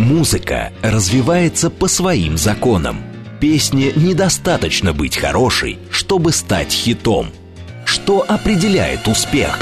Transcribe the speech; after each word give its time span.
Музыка 0.00 0.72
развивается 0.80 1.68
по 1.68 1.86
своим 1.86 2.38
законам. 2.38 3.02
Песне 3.38 3.92
недостаточно 3.94 4.94
быть 4.94 5.18
хорошей, 5.18 5.78
чтобы 5.90 6.32
стать 6.32 6.72
хитом. 6.72 7.28
Что 7.84 8.24
определяет 8.26 9.06
успех? 9.08 9.58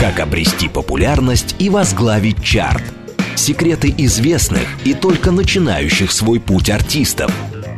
Как 0.00 0.18
обрести 0.18 0.68
популярность 0.68 1.54
и 1.60 1.70
возглавить 1.70 2.42
чарт? 2.42 2.82
Секреты 3.36 3.94
известных 3.96 4.66
и 4.84 4.92
только 4.92 5.30
начинающих 5.30 6.10
свой 6.10 6.40
путь 6.40 6.68
артистов. 6.68 7.32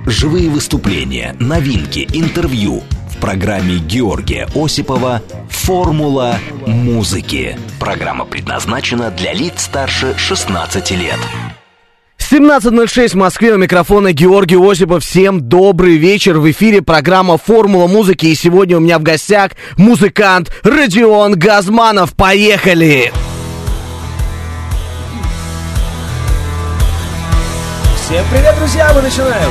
Живые 0.07 0.49
выступления, 0.49 1.37
новинки, 1.39 2.09
интервью– 2.15 2.83
программе 3.21 3.77
Георгия 3.79 4.49
Осипова 4.55 5.23
«Формула 5.49 6.39
музыки». 6.67 7.59
Программа 7.79 8.25
предназначена 8.25 9.11
для 9.11 9.33
лиц 9.33 9.65
старше 9.65 10.15
16 10.17 10.91
лет. 10.93 11.19
17.06 12.31 13.09
в 13.09 13.15
Москве 13.17 13.55
у 13.55 13.59
микрофона 13.59 14.13
Георгий 14.13 14.55
Осипов. 14.55 15.03
Всем 15.03 15.41
добрый 15.41 15.97
вечер. 15.97 16.39
В 16.39 16.49
эфире 16.53 16.81
программа 16.81 17.39
«Формула 17.39 17.89
музыки». 17.89 18.27
И 18.27 18.37
сегодня 18.37 18.77
у 18.77 18.81
меня 18.81 19.01
в 19.01 19.03
гостях 19.03 19.51
музыкант 19.77 20.53
Родион 20.63 21.33
Газманов. 21.33 22.15
Поехали! 22.15 23.13
Всем 27.97 28.25
привет, 28.31 28.55
друзья! 28.61 28.93
Мы 28.95 29.03
начинаем! 29.03 29.51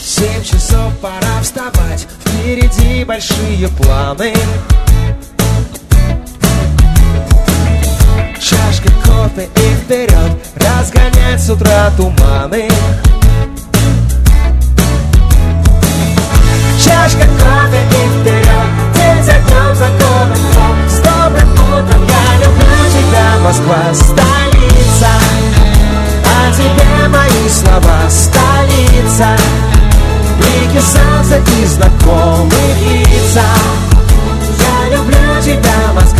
Семь 0.00 0.44
часов 0.44 0.96
пора 1.02 1.42
вставать 1.42 2.06
Впереди 2.24 3.02
большие 3.04 3.68
планы 3.76 4.32
Чашка 8.38 8.90
кофе 9.02 9.48
и 9.56 9.74
вперед 9.82 10.32
Разгонять 10.56 11.42
с 11.42 11.48
утра 11.48 11.90
туманы. 11.96 12.68
Чашка 16.78 17.26
кофе 17.26 17.80
и 17.90 18.20
вперед 18.20 18.68
День 18.94 19.24
за 19.24 19.32
днем, 19.32 19.74
закон 19.74 20.32
и 20.32 20.88
С 20.88 20.98
добрым 20.98 21.52
утром 21.52 22.04
я 22.06 22.44
люблю 22.44 22.90
тебя, 22.90 23.38
Москва, 23.42 23.94
столица. 23.94 25.08
А 26.24 26.52
тебе 26.52 27.08
мои 27.08 27.48
слова, 27.48 28.10
столица. 28.10 29.36
Блики 30.38 30.84
солнца 30.84 31.40
и 31.58 31.64
знакомых 31.64 32.52
лица. 32.82 33.46
Я 34.58 34.96
люблю 34.96 35.42
тебя, 35.42 35.92
Москва 35.94 36.15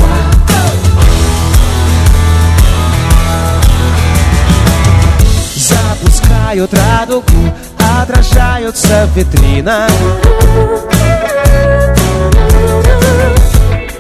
Запускают 6.47 6.75
радугу, 6.75 7.55
отражаются 8.01 9.09
в 9.13 9.17
витринах. 9.17 9.91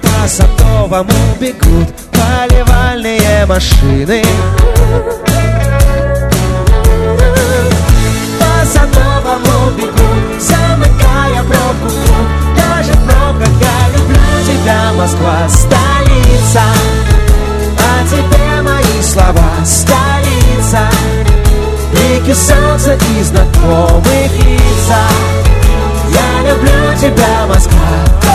По 0.00 0.28
Садовому 0.28 1.10
бегут 1.40 1.88
поливальные 2.12 3.46
машины. 3.46 4.22
По 8.38 8.64
Садовому 8.64 9.72
бегут 9.76 10.40
замыкая 10.40 11.42
пробку. 11.42 11.90
Даже 12.56 12.92
в 12.92 13.40
я 13.60 13.88
люблю 13.92 14.18
тебя, 14.46 14.92
Москва, 14.96 15.48
столица. 15.48 16.62
А 17.76 18.08
тебе 18.08 18.62
мои 18.62 19.02
слова, 19.02 19.50
столица 19.64 20.88
Блики 22.06 22.32
солнца 22.34 22.94
и 22.94 23.22
знакомых 23.24 24.32
лица. 24.32 25.08
Я 26.08 26.48
люблю 26.48 26.96
тебя, 27.00 27.46
Москва 27.48 28.25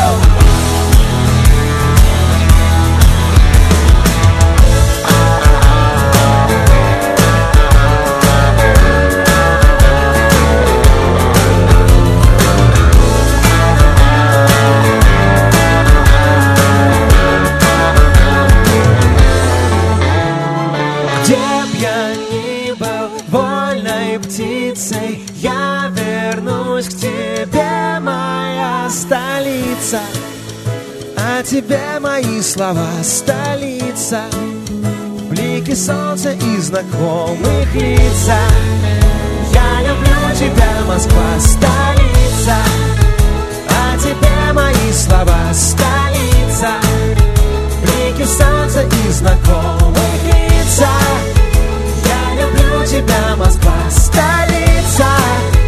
слова, 32.52 32.90
столица 33.02 34.24
Блики 35.30 35.74
солнца 35.74 36.34
и 36.34 36.58
знакомых 36.58 37.74
лица. 37.74 38.40
Я 39.54 39.88
люблю 39.88 40.36
тебя, 40.36 40.72
Москва, 40.86 41.40
столица. 41.40 42.58
А 43.70 43.98
тебе 43.98 44.52
мои 44.54 44.92
слова, 44.92 45.54
столица. 45.54 46.72
Блики 47.84 48.26
солнца 48.28 48.82
и 48.84 49.12
знакомых 49.12 50.22
лица. 50.26 50.90
Я 52.06 52.44
люблю 52.44 52.86
тебя, 52.86 53.36
Москва, 53.38 53.76
столица 53.90 55.61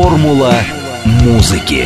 Формула 0.00 0.54
музыки. 1.24 1.84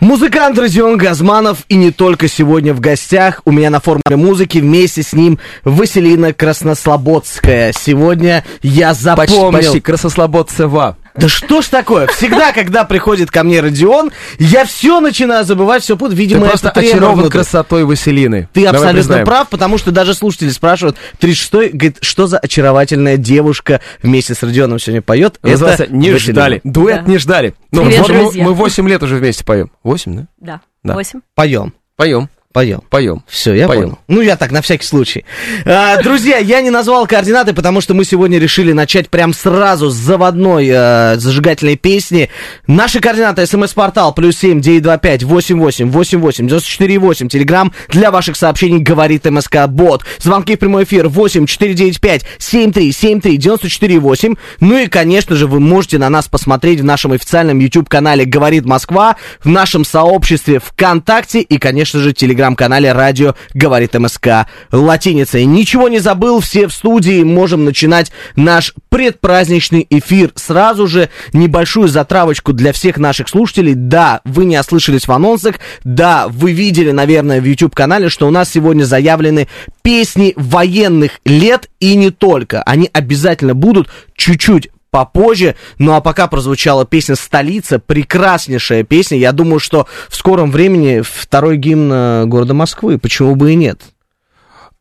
Музыкант 0.00 0.58
Родион 0.58 0.96
Газманов 0.96 1.66
и 1.68 1.74
не 1.74 1.90
только 1.90 2.26
сегодня 2.26 2.72
в 2.72 2.80
гостях. 2.80 3.42
У 3.44 3.52
меня 3.52 3.68
на 3.68 3.80
формуле 3.80 4.16
музыки 4.16 4.56
вместе 4.56 5.02
с 5.02 5.12
ним 5.12 5.38
Василина 5.62 6.32
Краснослободская. 6.32 7.74
Сегодня 7.78 8.46
я 8.62 8.94
запомнил... 8.94 9.52
Почти, 9.52 9.66
почти 9.66 9.80
Краснослободцева. 9.80 10.96
Да 11.14 11.28
что 11.28 11.60
ж 11.62 11.66
такое? 11.66 12.06
Всегда, 12.08 12.52
когда 12.52 12.84
приходит 12.84 13.30
ко 13.30 13.42
мне 13.42 13.60
Родион, 13.60 14.10
я 14.38 14.64
все 14.64 15.00
начинаю 15.00 15.44
забывать, 15.44 15.82
все 15.82 15.96
путаю. 15.96 16.16
Видимо, 16.16 16.42
Ты 16.42 16.48
просто 16.50 16.70
очарован 16.70 17.28
красотой 17.30 17.84
Василины. 17.84 18.48
Ты 18.52 18.64
Давай 18.64 18.80
абсолютно 18.80 18.92
признаем. 19.00 19.26
прав, 19.26 19.48
потому 19.48 19.78
что 19.78 19.90
даже 19.90 20.14
слушатели 20.14 20.50
спрашивают, 20.50 20.96
36-й, 21.20 21.68
говорит, 21.70 21.98
что 22.00 22.26
за 22.26 22.38
очаровательная 22.38 23.16
девушка 23.16 23.80
вместе 24.02 24.34
с 24.34 24.42
Родионом 24.42 24.78
сегодня 24.78 25.02
поет? 25.02 25.38
Называется 25.42 25.84
это 25.84 25.92
«Не 25.92 26.10
Василина. 26.12 26.32
ждали». 26.40 26.60
Дуэт 26.64 27.04
Да. 27.04 27.10
«Не 27.10 27.18
ждали». 27.18 27.54
Ну, 27.72 27.84
Привет, 27.84 28.08
вот 28.08 28.34
мы- 28.36 28.42
мы 28.44 28.54
8 28.54 28.88
лет 28.88 29.02
уже 29.02 29.16
вместе 29.16 29.44
поем. 29.44 29.70
8, 29.82 30.14
да? 30.16 30.26
Да. 30.40 30.60
Да. 30.82 30.94
Восемь. 30.94 31.20
Поем, 31.34 31.74
Поем, 31.96 32.28
поем. 32.52 32.82
поем. 32.90 33.22
Все, 33.26 33.54
я 33.54 33.66
Поем. 33.66 33.82
понял. 33.82 33.98
Ну, 34.08 34.20
я 34.20 34.36
так, 34.36 34.50
на 34.50 34.60
всякий 34.60 34.84
случай. 34.84 35.24
А, 35.64 36.02
друзья, 36.02 36.38
я 36.38 36.60
не 36.60 36.70
назвал 36.70 37.06
координаты, 37.06 37.52
потому 37.52 37.80
что 37.80 37.94
мы 37.94 38.04
сегодня 38.04 38.38
решили 38.38 38.72
начать 38.72 39.08
прям 39.08 39.32
сразу 39.32 39.90
с 39.90 39.94
заводной 39.94 40.68
э, 40.68 41.16
зажигательной 41.16 41.76
песни. 41.76 42.28
Наши 42.66 43.00
координаты, 43.00 43.46
смс-портал, 43.46 44.12
плюс 44.14 44.36
семь, 44.36 44.60
девять, 44.60 44.82
два, 44.82 44.98
пять, 44.98 45.22
восемь, 45.22 45.58
восемь, 45.58 45.90
восемь, 45.90 46.18
восемь, 46.18 46.46
девяносто 46.46 46.68
четыре, 46.68 46.98
восемь, 46.98 47.28
телеграмм 47.28 47.72
для 47.88 48.10
ваших 48.10 48.36
сообщений 48.36 48.78
говорит 48.78 49.24
МСК 49.24 49.66
Бот. 49.68 50.04
Звонки 50.18 50.56
в 50.56 50.58
прямой 50.58 50.84
эфир 50.84 51.08
восемь, 51.08 51.46
четыре, 51.46 51.74
девять, 51.74 52.00
пять, 52.00 52.24
семь, 52.38 52.72
три, 52.72 52.90
семь, 52.92 53.20
три, 53.20 53.36
девяносто 53.36 53.68
четыре, 53.68 53.98
восемь. 53.98 54.34
Ну 54.58 54.76
и, 54.76 54.88
конечно 54.88 55.36
же, 55.36 55.46
вы 55.46 55.60
можете 55.60 55.98
на 55.98 56.08
нас 56.08 56.26
посмотреть 56.28 56.80
в 56.80 56.84
нашем 56.84 57.12
официальном 57.12 57.58
YouTube-канале 57.58 58.24
«Говорит 58.24 58.64
Москва», 58.64 59.16
в 59.42 59.48
нашем 59.48 59.84
сообществе 59.84 60.58
ВКонтакте 60.58 61.40
и, 61.40 61.58
конечно 61.58 62.00
же, 62.00 62.12
телеграм-канале 62.40 62.92
«Радио 62.92 63.34
Говорит 63.52 63.94
МСК» 63.94 64.46
латиницей. 64.72 65.44
Ничего 65.44 65.88
не 65.88 65.98
забыл, 65.98 66.40
все 66.40 66.68
в 66.68 66.72
студии, 66.72 67.22
можем 67.22 67.66
начинать 67.66 68.12
наш 68.34 68.72
предпраздничный 68.88 69.86
эфир. 69.90 70.32
Сразу 70.36 70.86
же 70.86 71.10
небольшую 71.34 71.88
затравочку 71.88 72.54
для 72.54 72.72
всех 72.72 72.96
наших 72.96 73.28
слушателей. 73.28 73.74
Да, 73.74 74.22
вы 74.24 74.46
не 74.46 74.58
ослышались 74.58 75.06
в 75.06 75.12
анонсах, 75.12 75.56
да, 75.84 76.28
вы 76.28 76.52
видели, 76.52 76.92
наверное, 76.92 77.42
в 77.42 77.44
YouTube-канале, 77.44 78.08
что 78.08 78.26
у 78.26 78.30
нас 78.30 78.50
сегодня 78.50 78.84
заявлены 78.84 79.46
песни 79.82 80.32
военных 80.36 81.20
лет 81.26 81.68
и 81.78 81.94
не 81.94 82.10
только. 82.10 82.62
Они 82.62 82.88
обязательно 82.92 83.54
будут 83.54 83.90
чуть-чуть 84.16 84.70
попозже. 84.90 85.56
Ну 85.78 85.94
а 85.94 86.00
пока 86.00 86.26
прозвучала 86.26 86.84
песня 86.84 87.16
«Столица», 87.16 87.78
прекраснейшая 87.78 88.84
песня. 88.84 89.18
Я 89.18 89.32
думаю, 89.32 89.58
что 89.58 89.86
в 90.08 90.16
скором 90.16 90.50
времени 90.50 91.02
второй 91.02 91.56
гимн 91.56 91.92
э, 91.92 92.24
города 92.26 92.54
Москвы. 92.54 92.98
Почему 92.98 93.34
бы 93.36 93.52
и 93.52 93.54
нет? 93.56 93.80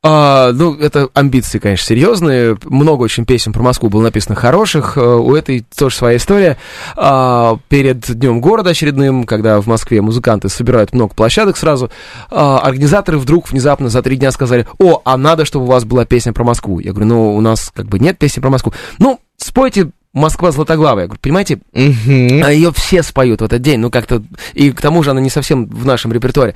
А, 0.01 0.53
ну, 0.53 0.75
это 0.75 1.09
амбиции, 1.13 1.59
конечно, 1.59 1.85
серьезные. 1.85 2.57
Много 2.63 3.03
очень 3.03 3.25
песен 3.25 3.51
про 3.51 3.61
Москву 3.61 3.89
было 3.89 4.01
написано 4.01 4.33
хороших. 4.35 4.97
Э, 4.97 5.01
У 5.01 5.35
этой 5.35 5.65
тоже 5.75 5.93
своя 5.93 6.15
история. 6.15 6.57
А, 6.95 7.57
перед 7.67 8.09
Днем 8.17 8.39
города 8.39 8.69
очередным, 8.69 9.25
когда 9.25 9.59
в 9.59 9.67
Москве 9.67 10.01
музыканты 10.01 10.47
собирают 10.47 10.93
много 10.93 11.13
площадок 11.13 11.57
сразу, 11.57 11.91
а, 12.31 12.59
организаторы 12.59 13.17
вдруг 13.17 13.51
внезапно 13.51 13.89
за 13.89 14.01
три 14.01 14.15
дня 14.15 14.31
сказали, 14.31 14.65
о, 14.77 15.01
а 15.03 15.17
надо, 15.17 15.43
чтобы 15.43 15.65
у 15.65 15.67
вас 15.67 15.83
была 15.83 16.05
песня 16.05 16.31
про 16.31 16.45
Москву. 16.45 16.79
Я 16.79 16.91
говорю, 16.93 17.07
ну, 17.07 17.35
у 17.35 17.41
нас 17.41 17.69
как 17.75 17.87
бы 17.87 17.99
нет 17.99 18.17
песни 18.17 18.39
про 18.39 18.49
Москву. 18.49 18.71
Ну, 18.99 19.19
спойте 19.35 19.89
Москва 20.13 20.51
златоглавая. 20.51 21.03
Я 21.03 21.07
говорю, 21.07 21.19
понимаете, 21.21 21.59
Мгм. 21.71 22.43
а 22.43 22.51
ее 22.51 22.71
все 22.73 23.03
споют 23.03 23.41
в 23.41 23.43
этот 23.43 23.61
день, 23.61 23.79
ну 23.79 23.91
как-то, 23.91 24.23
и 24.53 24.71
к 24.71 24.81
тому 24.81 25.03
же 25.03 25.11
она 25.11 25.21
не 25.21 25.29
совсем 25.29 25.67
в 25.67 25.85
нашем 25.85 26.11
репертуаре. 26.11 26.55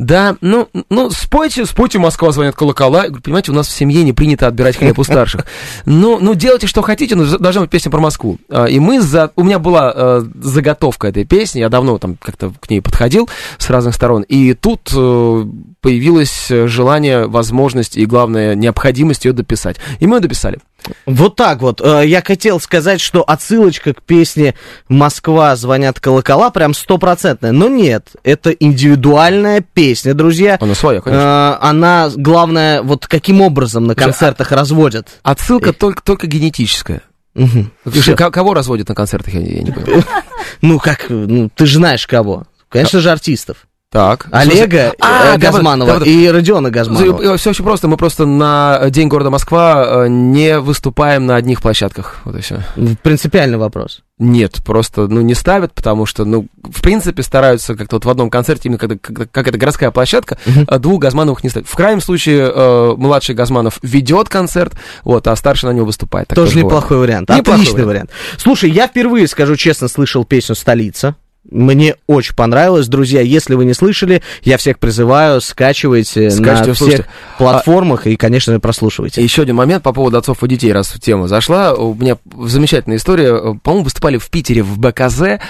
Да, 0.00 0.36
ну, 0.40 0.68
ну 0.90 1.10
спойте, 1.10 1.64
спойте, 1.66 1.98
Москва 1.98 2.30
звонят 2.32 2.54
колокола. 2.54 3.02
Я 3.02 3.08
говорю, 3.08 3.22
понимаете, 3.22 3.50
у 3.52 3.54
нас 3.54 3.66
в 3.68 3.72
семье 3.72 4.02
не 4.04 4.12
принято 4.12 4.46
отбирать 4.46 4.76
хлеб 4.76 4.98
у 4.98 5.04
старших. 5.04 5.44
Ну, 5.86 6.18
ну 6.20 6.34
делайте, 6.34 6.66
что 6.68 6.82
хотите, 6.82 7.14
но 7.16 7.38
должна 7.38 7.62
быть 7.62 7.70
песня 7.70 7.90
про 7.90 8.00
Москву. 8.00 8.38
А, 8.48 8.66
И 8.66 8.78
мы 8.78 9.00
за... 9.00 9.32
У 9.34 9.42
меня 9.42 9.58
была 9.58 9.92
э, 9.94 10.22
заготовка 10.40 11.08
этой 11.08 11.24
песни, 11.24 11.60
я 11.60 11.68
давно 11.68 11.98
там 11.98 12.16
как-то 12.20 12.52
к 12.60 12.70
ней 12.70 12.80
подходил 12.80 13.28
с 13.58 13.68
разных 13.70 13.94
сторон, 13.94 14.22
и 14.22 14.54
тут 14.54 14.92
э, 14.94 15.44
появилось 15.80 16.46
желание, 16.48 17.26
возможность 17.26 17.96
и, 17.96 18.06
главное, 18.06 18.54
необходимость 18.54 19.24
ее 19.24 19.32
дописать. 19.32 19.76
И 19.98 20.06
мы 20.06 20.16
ее 20.16 20.20
дописали. 20.20 20.58
Вот 21.06 21.36
так 21.36 21.60
вот. 21.60 21.80
Э, 21.82 22.02
Я 22.06 22.22
хотел 22.22 22.60
сказать, 22.60 23.00
что 23.00 23.22
отсылочка 23.22 23.92
к 23.94 24.02
песне 24.02 24.54
«Москва 24.88 25.54
звонят 25.56 26.00
колокола» 26.00 26.50
прям 26.50 26.72
стопроцентная. 26.74 27.52
Но 27.52 27.68
нет, 27.68 28.08
это 28.22 28.50
индивидуальная 28.50 29.60
песня, 29.60 30.14
друзья. 30.14 30.56
Она 30.60 30.74
своя, 30.74 31.00
конечно. 31.00 31.58
Э, 31.60 31.66
Она, 31.66 32.10
главное, 32.14 32.82
вот 32.82 33.06
каким 33.06 33.40
образом 33.40 33.86
на 33.86 33.94
концертах 33.94 34.52
разводят. 34.52 35.08
Отсылка 35.22 35.72
только, 35.72 36.02
только 36.02 36.26
генетическая. 36.26 37.02
Мгм. 37.34 37.70
Слушай, 37.84 38.16
ко- 38.16 38.30
кого 38.30 38.54
разводят 38.54 38.88
на 38.88 38.94
концертах, 38.94 39.34
я, 39.34 39.40
я 39.40 39.62
не 39.62 39.70
понимаю. 39.72 40.04
Ну, 40.62 40.78
как, 40.78 41.06
ну, 41.08 41.50
ты 41.54 41.66
же 41.66 41.76
знаешь 41.76 42.06
кого. 42.06 42.44
Конечно 42.68 43.00
же, 43.00 43.10
артистов. 43.10 43.66
Так. 43.90 44.26
Олега 44.30 44.92
А, 45.00 45.34
э, 45.34 45.38
да, 45.38 45.50
Газманова 45.50 45.94
да, 45.94 45.98
да. 46.00 46.04
и 46.06 46.28
Родиона 46.28 46.70
Газманова. 46.70 47.38
Все 47.38 47.50
очень 47.50 47.64
просто. 47.64 47.88
Мы 47.88 47.96
просто 47.96 48.26
на 48.26 48.90
День 48.90 49.08
города 49.08 49.30
Москва 49.30 50.04
э, 50.04 50.08
не 50.08 50.58
выступаем 50.58 51.24
на 51.24 51.36
одних 51.36 51.62
площадках. 51.62 52.16
Вот 52.24 52.36
и 52.36 52.40
все. 52.42 52.62
Принципиальный 53.02 53.56
вопрос. 53.56 54.02
Нет, 54.18 54.56
просто, 54.64 55.06
ну, 55.06 55.22
не 55.22 55.32
ставят, 55.34 55.72
потому 55.72 56.04
что, 56.04 56.24
ну, 56.26 56.48
в 56.62 56.82
принципе, 56.82 57.22
стараются 57.22 57.76
как-то 57.76 57.96
вот 57.96 58.04
в 58.04 58.10
одном 58.10 58.28
концерте, 58.30 58.62
именно 58.68 58.78
когда, 58.78 58.96
когда- 59.00 59.26
как 59.26 59.48
это 59.48 59.56
городская 59.56 59.90
площадка, 59.90 60.36
э, 60.44 60.78
двух 60.78 61.00
Газмановых 61.00 61.42
не 61.42 61.48
ставят. 61.48 61.66
В 61.68 61.74
крайнем 61.74 62.02
случае, 62.02 62.50
э, 62.54 62.94
младший 62.96 63.34
Газманов 63.34 63.78
ведет 63.82 64.28
концерт, 64.28 64.74
вот, 65.02 65.26
а 65.28 65.34
старший 65.36 65.70
на 65.70 65.72
него 65.72 65.86
выступает. 65.86 66.28
Так 66.28 66.36
Тоже 66.36 66.50
бывает. 66.56 66.64
неплохой 66.66 66.98
вариант. 66.98 67.30
Неплохой 67.30 67.62
Отличный 67.62 67.84
вариант. 67.86 68.10
Слушай, 68.36 68.70
я 68.70 68.86
впервые, 68.86 69.26
скажу 69.28 69.56
честно, 69.56 69.88
слышал 69.88 70.24
песню 70.26 70.56
«Столица». 70.56 71.14
Мне 71.50 71.96
очень 72.06 72.34
понравилось. 72.34 72.88
Друзья, 72.88 73.20
если 73.20 73.54
вы 73.54 73.64
не 73.64 73.74
слышали, 73.74 74.22
я 74.42 74.58
всех 74.58 74.78
призываю, 74.78 75.40
скачивайте, 75.40 76.30
Скачивайте, 76.30 76.52
на 76.52 76.62
всех 76.62 76.76
слушайте. 76.76 77.06
платформах 77.38 78.06
и, 78.06 78.16
конечно 78.16 78.52
же, 78.52 78.60
прослушивайте. 78.60 79.22
Еще 79.22 79.42
один 79.42 79.56
момент 79.56 79.82
по 79.82 79.92
поводу 79.92 80.18
отцов 80.18 80.42
и 80.44 80.48
детей, 80.48 80.72
раз 80.72 80.92
тема 81.00 81.26
зашла. 81.26 81.74
У 81.74 81.94
меня 81.94 82.18
замечательная 82.44 82.98
история. 82.98 83.54
По-моему, 83.62 83.84
выступали 83.84 84.18
в 84.18 84.28
Питере 84.28 84.62
в 84.62 84.78
БКЗ, 84.78 85.40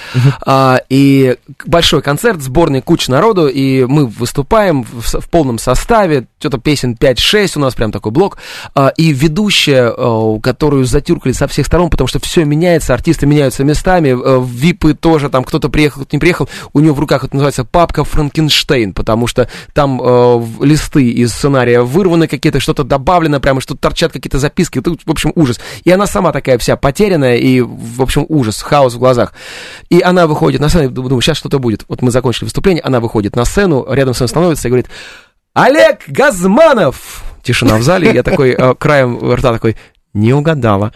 а, 0.47 0.81
и 0.89 1.37
большой 1.67 2.03
концерт, 2.03 2.43
сборный 2.43 2.81
куча 2.81 3.11
народу, 3.11 3.49
и 3.49 3.85
мы 3.85 4.07
выступаем 4.07 4.85
в, 4.85 5.21
в 5.21 5.29
полном 5.29 5.59
составе, 5.59 6.27
что-то 6.39 6.59
песен 6.59 6.97
5-6, 6.99 7.53
у 7.57 7.61
нас 7.61 7.75
прям 7.75 7.91
такой 7.91 8.13
блок, 8.13 8.39
а, 8.75 8.89
и 8.97 9.13
ведущая, 9.13 9.93
а, 9.97 10.39
которую 10.41 10.85
затюркали 10.85 11.33
со 11.33 11.49
всех 11.49 11.67
сторон, 11.67 11.91
потому 11.91 12.07
что 12.07 12.21
все 12.21 12.45
меняется, 12.45 12.95
артисты 12.95 13.27
меняются 13.27 13.65
местами, 13.65 14.11
а, 14.11 14.45
випы 14.45 14.95
тоже, 14.95 15.29
там 15.29 15.45
кто-то 15.45 15.69
приехал, 15.69 15.88
кто-то 15.95 16.15
не 16.15 16.19
приехал, 16.19 16.49
у 16.73 16.81
нее 16.81 16.93
в 16.93 17.01
руках 17.01 17.25
это 17.25 17.35
называется 17.35 17.65
папка 17.65 18.05
Франкенштейн, 18.05 18.93
потому 18.93 19.27
что 19.27 19.49
там 19.75 20.01
э, 20.03 20.47
листы 20.61 21.11
из 21.11 21.33
сценария 21.33 21.83
вырваны 21.83 22.29
какие-то, 22.29 22.61
что-то 22.61 22.85
добавлено, 22.85 23.41
прямо 23.41 23.61
что 23.61 23.75
торчат 23.75 24.13
какие-то 24.13 24.39
записки, 24.39 24.81
тут, 24.81 25.03
в 25.05 25.11
общем, 25.11 25.33
ужас. 25.35 25.61
И 25.85 25.91
она 25.91 26.07
сама 26.07 26.33
такая 26.33 26.59
вся 26.59 26.77
потерянная, 26.77 27.37
и, 27.37 27.61
в 27.61 28.03
общем, 28.03 28.25
ужас, 28.29 28.63
хаос 28.63 28.95
в 28.95 28.99
глазах. 28.99 29.33
И 29.89 30.01
она 30.01 30.27
выходит 30.27 30.61
на 30.61 30.69
сцену, 30.69 30.85
я 30.85 30.91
думаю, 30.91 31.21
сейчас 31.21 31.37
что-то 31.37 31.59
будет. 31.59 31.85
Вот 31.89 32.03
мы 32.03 32.11
закончили 32.11 32.45
выступление, 32.45 32.83
она 32.83 33.01
выходит 33.01 33.37
на 33.37 33.45
сцену, 33.45 33.87
рядом 33.89 34.15
с 34.15 34.21
ней 34.21 34.29
становится 34.29 34.69
и 34.69 34.71
говорит, 34.71 34.89
Олег 35.55 36.03
Газманов! 36.07 37.25
Тишина 37.43 37.79
в 37.79 37.83
зале, 37.83 38.13
я 38.13 38.23
такой 38.23 38.51
э, 38.51 38.75
краем 38.75 39.19
рта 39.35 39.53
такой, 39.53 39.77
не 40.13 40.33
угадала. 40.33 40.93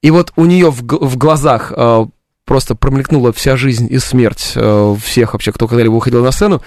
И 0.00 0.10
вот 0.10 0.32
у 0.36 0.46
нее 0.46 0.70
в, 0.70 0.82
в 0.82 1.16
глазах 1.16 1.72
э, 1.74 2.06
просто 2.52 2.74
промелькнула 2.74 3.32
вся 3.32 3.56
жизнь 3.56 3.86
и 3.90 3.98
смерть 3.98 4.52
э, 4.56 4.96
всех 5.02 5.32
вообще, 5.32 5.52
кто 5.52 5.66
когда-либо 5.66 5.94
выходил 5.94 6.22
на 6.22 6.32
сцену. 6.32 6.60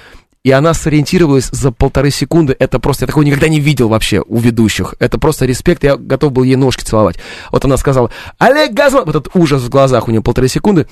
И 0.44 0.50
она 0.50 0.74
сориентировалась 0.74 1.50
за 1.52 1.72
полторы 1.72 2.10
секунды. 2.10 2.56
Это 2.58 2.80
просто, 2.80 3.04
я 3.04 3.08
такого 3.08 3.24
никогда 3.24 3.48
не 3.48 3.60
видел 3.60 3.90
вообще 3.90 4.24
у 4.26 4.40
ведущих. 4.40 4.96
Это 4.98 5.20
просто 5.20 5.46
респект, 5.46 5.84
я 5.84 5.96
готов 5.96 6.32
был 6.32 6.42
ей 6.42 6.56
ножки 6.56 6.84
целовать. 6.84 7.18
Вот 7.52 7.64
она 7.66 7.78
сказала, 7.78 8.10
Олег 8.40 8.74
Газман, 8.74 9.06
вот 9.06 9.16
этот 9.16 9.36
ужас 9.36 9.62
в 9.62 9.70
глазах 9.70 10.08
у 10.08 10.12
нее 10.12 10.24
полторы 10.24 10.48
секунды. 10.48 10.88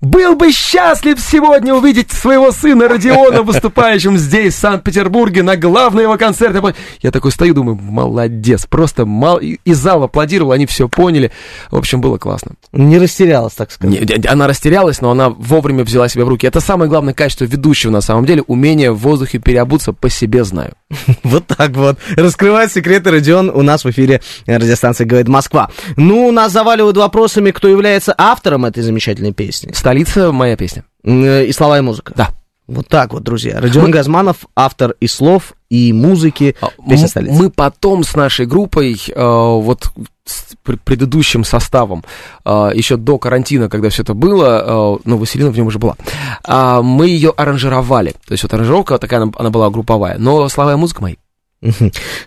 Был 0.00 0.34
бы 0.34 0.52
счастлив 0.52 1.20
сегодня 1.20 1.74
увидеть 1.74 2.10
своего 2.10 2.52
сына 2.52 2.88
Родиона 2.88 3.42
выступающим 3.48 4.16
здесь, 4.18 4.54
в 4.54 4.58
Санкт-Петербурге, 4.58 5.42
на 5.42 5.56
главный 5.56 6.04
его 6.04 6.16
концерт. 6.16 6.56
Я 7.02 7.10
такой 7.10 7.32
стою, 7.32 7.54
думаю, 7.54 7.76
молодец, 7.76 8.66
просто 8.66 9.06
мал... 9.06 9.38
И 9.38 9.58
и 9.68 9.74
зал 9.74 10.02
аплодировал, 10.02 10.52
они 10.52 10.66
все 10.66 10.88
поняли. 10.88 11.30
В 11.70 11.76
общем, 11.76 12.00
было 12.00 12.16
классно. 12.16 12.52
Не 12.72 12.98
растерялась, 12.98 13.52
так 13.52 13.70
сказать. 13.70 14.00
Не, 14.00 14.26
она 14.26 14.46
растерялась, 14.46 15.00
но 15.00 15.10
она 15.10 15.28
вовремя 15.28 15.84
взяла 15.84 16.08
себя 16.08 16.24
в 16.24 16.28
руки. 16.28 16.46
Это 16.46 16.60
самое 16.60 16.88
главное 16.88 17.12
качество 17.12 17.44
ведущего, 17.44 17.90
на 17.90 18.00
самом 18.00 18.24
деле, 18.24 18.42
умение 18.42 18.90
в 18.92 18.98
воздухе 18.98 19.38
переобуться 19.38 19.92
по 19.92 20.08
себе 20.08 20.44
знаю. 20.44 20.72
Вот 21.22 21.46
так 21.46 21.72
вот. 21.72 21.98
Раскрывает 22.16 22.72
секреты 22.72 23.10
Родион 23.10 23.50
у 23.50 23.62
нас 23.62 23.84
в 23.84 23.90
эфире 23.90 24.22
радиостанции 24.46 25.04
«Говорит 25.04 25.28
Москва». 25.28 25.70
Ну, 25.96 26.32
нас 26.32 26.52
заваливают 26.52 26.96
вопросами, 26.96 27.50
кто 27.50 27.68
является 27.68 28.14
автором 28.16 28.64
этой 28.64 28.82
замечательной 28.82 29.32
песни. 29.32 29.72
Столица 29.88 30.32
моя 30.32 30.54
песня. 30.54 30.84
Э, 31.02 31.46
И 31.46 31.52
слова, 31.52 31.78
и 31.78 31.80
музыка. 31.80 32.12
Да. 32.14 32.28
Вот 32.66 32.86
так 32.88 33.14
вот, 33.14 33.22
друзья. 33.22 33.58
Родион 33.58 33.90
Газманов, 33.90 34.44
автор 34.54 34.94
и 35.00 35.06
слов, 35.06 35.54
и 35.70 35.94
музыки 35.94 36.54
песни 36.86 37.04
М- 37.04 37.08
«Столица». 37.08 37.32
Мы 37.42 37.48
потом 37.48 38.04
с 38.04 38.14
нашей 38.14 38.44
группой, 38.44 38.92
э, 39.08 39.14
вот 39.16 39.90
с 40.26 40.54
пр- 40.62 40.78
предыдущим 40.84 41.42
составом, 41.42 42.04
э, 42.44 42.70
еще 42.74 42.98
до 42.98 43.16
карантина, 43.16 43.70
когда 43.70 43.88
все 43.88 44.02
это 44.02 44.12
было, 44.12 44.98
э, 44.98 45.00
ну, 45.06 45.16
Василина 45.16 45.50
в 45.50 45.56
нем 45.56 45.68
уже 45.68 45.78
была, 45.78 45.96
а, 46.44 46.82
мы 46.82 47.06
ее 47.08 47.32
аранжировали. 47.34 48.10
То 48.26 48.32
есть 48.32 48.42
вот 48.42 48.52
аранжировка 48.52 48.98
такая, 48.98 49.22
она, 49.22 49.32
она 49.38 49.48
была 49.48 49.70
групповая, 49.70 50.18
но 50.18 50.46
слова 50.50 50.74
и 50.74 50.76
музыка 50.76 51.00
мои. 51.00 51.14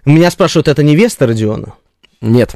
Меня 0.05 0.31
спрашивают, 0.31 0.67
это 0.67 0.81
невеста 0.81 1.27
Родиона? 1.27 1.73
Нет. 2.21 2.55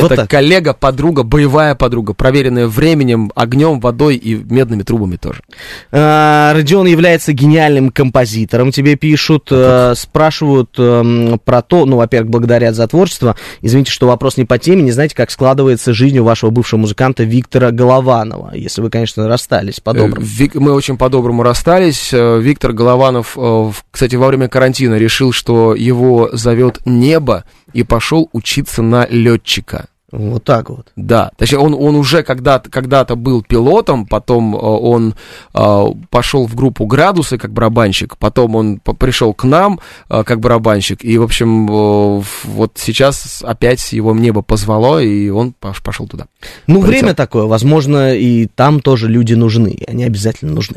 Вот 0.00 0.12
это 0.12 0.22
так. 0.22 0.30
коллега, 0.30 0.72
подруга, 0.72 1.22
боевая 1.22 1.74
подруга, 1.74 2.14
проверенная 2.14 2.66
временем, 2.66 3.30
огнем, 3.34 3.80
водой 3.80 4.16
и 4.16 4.34
медными 4.34 4.82
трубами 4.82 5.16
тоже. 5.16 5.42
А, 5.90 6.52
Родион 6.54 6.86
является 6.86 7.32
гениальным 7.32 7.90
композитором, 7.90 8.72
тебе 8.72 8.96
пишут, 8.96 9.48
э, 9.50 9.94
спрашивают 9.96 10.70
эм, 10.78 11.40
про 11.44 11.62
то, 11.62 11.84
ну, 11.84 11.96
во-первых, 11.96 12.30
благодарят 12.30 12.74
за 12.74 12.86
творчество. 12.88 13.36
Извините, 13.60 13.90
что 13.92 14.06
вопрос 14.06 14.36
не 14.36 14.44
по 14.44 14.58
теме, 14.58 14.82
не 14.82 14.92
знаете, 14.92 15.14
как 15.14 15.30
складывается 15.30 15.92
жизнь 15.92 16.18
у 16.18 16.24
вашего 16.24 16.50
бывшего 16.50 16.80
музыканта 16.80 17.24
Виктора 17.24 17.70
Голованова, 17.70 18.52
если 18.54 18.80
вы, 18.80 18.90
конечно, 18.90 19.28
расстались 19.28 19.80
по-доброму. 19.80 20.24
Э, 20.24 20.24
Вик- 20.24 20.54
Мы 20.54 20.72
очень 20.72 20.96
по-доброму 20.96 21.42
расстались. 21.42 22.10
Э, 22.12 22.40
Виктор 22.40 22.72
Голованов, 22.72 23.36
э, 23.36 23.70
кстати, 23.90 24.16
во 24.16 24.28
время 24.28 24.48
карантина 24.48 24.94
решил, 24.96 25.32
что 25.32 25.74
его 25.74 26.30
зовет 26.32 26.80
небо 26.84 27.44
и 27.72 27.82
пошел 27.82 28.28
учиться 28.32 28.82
на 28.82 29.06
летчика. 29.10 29.81
Вот 30.12 30.44
так 30.44 30.68
вот. 30.68 30.88
Да, 30.94 31.30
точнее, 31.38 31.58
он, 31.58 31.72
он 31.72 31.96
уже 31.96 32.22
когда-то, 32.22 32.70
когда-то 32.70 33.16
был 33.16 33.42
пилотом, 33.42 34.06
потом 34.06 34.54
э, 34.54 34.58
он 34.58 35.14
э, 35.54 35.84
пошел 36.10 36.46
в 36.46 36.54
группу 36.54 36.84
«Градусы» 36.84 37.38
как 37.38 37.52
барабанщик, 37.52 38.18
потом 38.18 38.54
он 38.54 38.78
пришел 38.78 39.32
к 39.32 39.44
нам 39.44 39.80
э, 40.10 40.22
как 40.24 40.40
барабанщик, 40.40 41.02
и, 41.02 41.16
в 41.16 41.22
общем, 41.22 41.66
э, 41.66 42.22
вот 42.44 42.72
сейчас 42.76 43.42
опять 43.42 43.92
его 43.94 44.14
небо 44.14 44.42
позвало, 44.42 45.02
и 45.02 45.30
он 45.30 45.54
пош- 45.58 45.82
пошел 45.82 46.06
туда. 46.06 46.26
Ну, 46.66 46.82
Полетел. 46.82 46.90
время 46.90 47.14
такое, 47.14 47.44
возможно, 47.44 48.14
и 48.14 48.46
там 48.46 48.80
тоже 48.80 49.08
люди 49.08 49.32
нужны, 49.32 49.70
и 49.70 49.90
они 49.90 50.04
обязательно 50.04 50.52
нужны. 50.52 50.76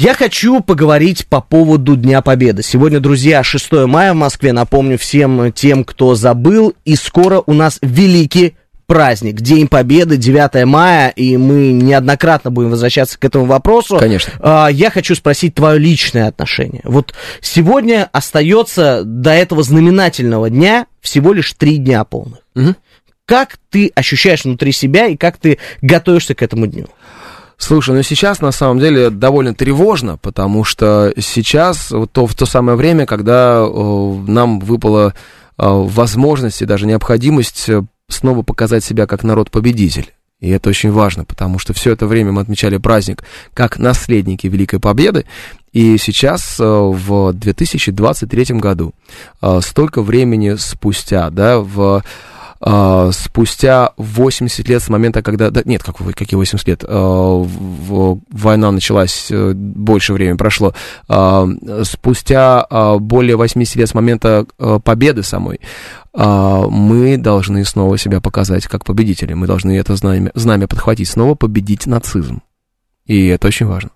Я 0.00 0.14
хочу 0.14 0.62
поговорить 0.62 1.26
по 1.26 1.42
поводу 1.42 1.94
Дня 1.94 2.22
Победы. 2.22 2.62
Сегодня, 2.62 3.00
друзья, 3.00 3.42
6 3.42 3.70
мая 3.86 4.14
в 4.14 4.16
Москве. 4.16 4.54
Напомню 4.54 4.96
всем 4.96 5.52
тем, 5.52 5.84
кто 5.84 6.14
забыл. 6.14 6.74
И 6.86 6.96
скоро 6.96 7.42
у 7.44 7.52
нас 7.52 7.78
великий 7.82 8.54
праздник, 8.86 9.42
День 9.42 9.68
Победы, 9.68 10.16
9 10.16 10.64
мая, 10.64 11.10
и 11.10 11.36
мы 11.36 11.72
неоднократно 11.72 12.50
будем 12.50 12.70
возвращаться 12.70 13.18
к 13.18 13.24
этому 13.26 13.44
вопросу. 13.44 13.98
Конечно. 13.98 14.32
А, 14.40 14.68
Я 14.68 14.90
хочу 14.90 15.14
спросить 15.14 15.54
твое 15.54 15.78
личное 15.78 16.28
отношение. 16.28 16.80
Вот 16.84 17.12
сегодня 17.42 18.08
остается 18.10 19.02
до 19.04 19.32
этого 19.32 19.62
знаменательного 19.62 20.48
дня 20.48 20.86
всего 21.02 21.34
лишь 21.34 21.52
три 21.52 21.76
дня 21.76 22.04
полных. 22.04 22.38
Мгм. 22.54 22.74
Как 23.26 23.58
ты 23.68 23.92
ощущаешь 23.94 24.44
внутри 24.44 24.72
себя 24.72 25.08
и 25.08 25.16
как 25.18 25.36
ты 25.36 25.58
готовишься 25.82 26.34
к 26.34 26.42
этому 26.42 26.66
дню? 26.66 26.86
Слушай, 27.60 27.94
ну 27.94 28.02
сейчас 28.02 28.40
на 28.40 28.52
самом 28.52 28.80
деле 28.80 29.10
довольно 29.10 29.54
тревожно, 29.54 30.16
потому 30.16 30.64
что 30.64 31.12
сейчас 31.18 31.92
то, 32.10 32.26
в 32.26 32.34
то 32.34 32.46
самое 32.46 32.76
время, 32.76 33.04
когда 33.04 33.62
э, 33.62 34.14
нам 34.26 34.60
выпала 34.60 35.08
э, 35.10 35.12
возможность 35.66 36.62
и 36.62 36.64
даже 36.64 36.86
необходимость 36.86 37.68
э, 37.68 37.82
снова 38.08 38.42
показать 38.42 38.82
себя 38.82 39.06
как 39.06 39.24
народ-победитель. 39.24 40.14
И 40.40 40.48
это 40.48 40.70
очень 40.70 40.90
важно, 40.90 41.26
потому 41.26 41.58
что 41.58 41.74
все 41.74 41.92
это 41.92 42.06
время 42.06 42.32
мы 42.32 42.40
отмечали 42.40 42.78
праздник 42.78 43.24
как 43.52 43.78
наследники 43.78 44.46
Великой 44.46 44.80
Победы. 44.80 45.26
И 45.74 45.98
сейчас, 45.98 46.58
э, 46.58 46.64
в 46.64 47.34
2023 47.34 48.58
году, 48.58 48.94
э, 49.42 49.60
столько 49.62 50.00
времени 50.00 50.54
спустя, 50.54 51.28
да, 51.28 51.60
в 51.60 52.02
а, 52.60 53.10
спустя 53.12 53.92
80 53.96 54.68
лет 54.68 54.82
с 54.82 54.88
момента, 54.88 55.22
когда... 55.22 55.50
Да, 55.50 55.62
нет, 55.64 55.82
как, 55.82 55.96
какие 55.96 56.36
80 56.36 56.68
лет? 56.68 56.84
А, 56.86 57.46
война 58.30 58.70
началась, 58.70 59.28
э, 59.30 59.52
больше 59.54 60.12
времени 60.12 60.36
прошло. 60.36 60.74
А, 61.08 61.48
спустя 61.84 62.66
более 62.98 63.36
80 63.36 63.76
лет 63.76 63.88
с 63.88 63.94
момента 63.94 64.46
э, 64.58 64.78
победы 64.82 65.22
самой, 65.22 65.60
мы 66.12 67.16
должны 67.18 67.64
снова 67.64 67.96
себя 67.96 68.20
показать 68.20 68.66
как 68.66 68.84
победители. 68.84 69.34
Мы 69.34 69.46
должны 69.46 69.78
это 69.78 69.94
знамя, 69.94 70.32
знамя 70.34 70.66
подхватить, 70.66 71.08
снова 71.08 71.36
победить 71.36 71.86
нацизм. 71.86 72.42
И 73.06 73.28
это 73.28 73.46
очень 73.46 73.66
важно. 73.66 73.90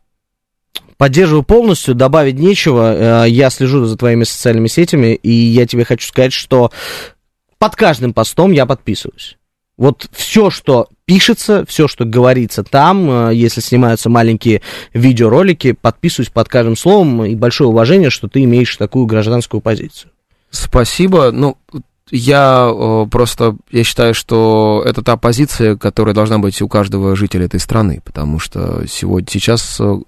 Поддерживаю 0.96 1.42
полностью, 1.42 1.94
добавить 1.94 2.38
нечего. 2.38 3.24
Э, 3.24 3.28
Я 3.28 3.50
слежу 3.50 3.84
за 3.84 3.96
твоими 3.96 4.24
социальными 4.24 4.68
сетями, 4.68 5.14
и 5.14 5.30
я 5.30 5.66
тебе 5.66 5.84
хочу 5.84 6.06
сказать, 6.08 6.32
что 6.32 6.70
под 7.58 7.76
каждым 7.76 8.12
постом 8.12 8.52
я 8.52 8.66
подписываюсь. 8.66 9.36
Вот 9.76 10.08
все, 10.12 10.50
что 10.50 10.88
пишется, 11.04 11.64
все, 11.66 11.88
что 11.88 12.04
говорится 12.04 12.62
там, 12.62 13.28
э, 13.28 13.34
если 13.34 13.60
снимаются 13.60 14.08
маленькие 14.08 14.62
видеоролики, 14.92 15.72
подписываюсь 15.72 16.30
под 16.30 16.48
каждым 16.48 16.76
словом, 16.76 17.24
и 17.24 17.34
большое 17.34 17.70
уважение, 17.70 18.10
что 18.10 18.28
ты 18.28 18.44
имеешь 18.44 18.76
такую 18.76 19.06
гражданскую 19.06 19.60
позицию. 19.60 20.12
Спасибо. 20.50 21.32
Ну, 21.32 21.56
я 22.10 22.70
э, 22.72 23.06
просто, 23.10 23.56
я 23.72 23.82
считаю, 23.82 24.14
что 24.14 24.84
это 24.86 25.02
та 25.02 25.16
позиция, 25.16 25.76
которая 25.76 26.14
должна 26.14 26.38
быть 26.38 26.62
у 26.62 26.68
каждого 26.68 27.16
жителя 27.16 27.46
этой 27.46 27.58
страны, 27.58 28.00
потому 28.04 28.38
что 28.38 28.86
сегодня, 28.86 29.28
сейчас 29.30 29.78
э, 29.80 30.00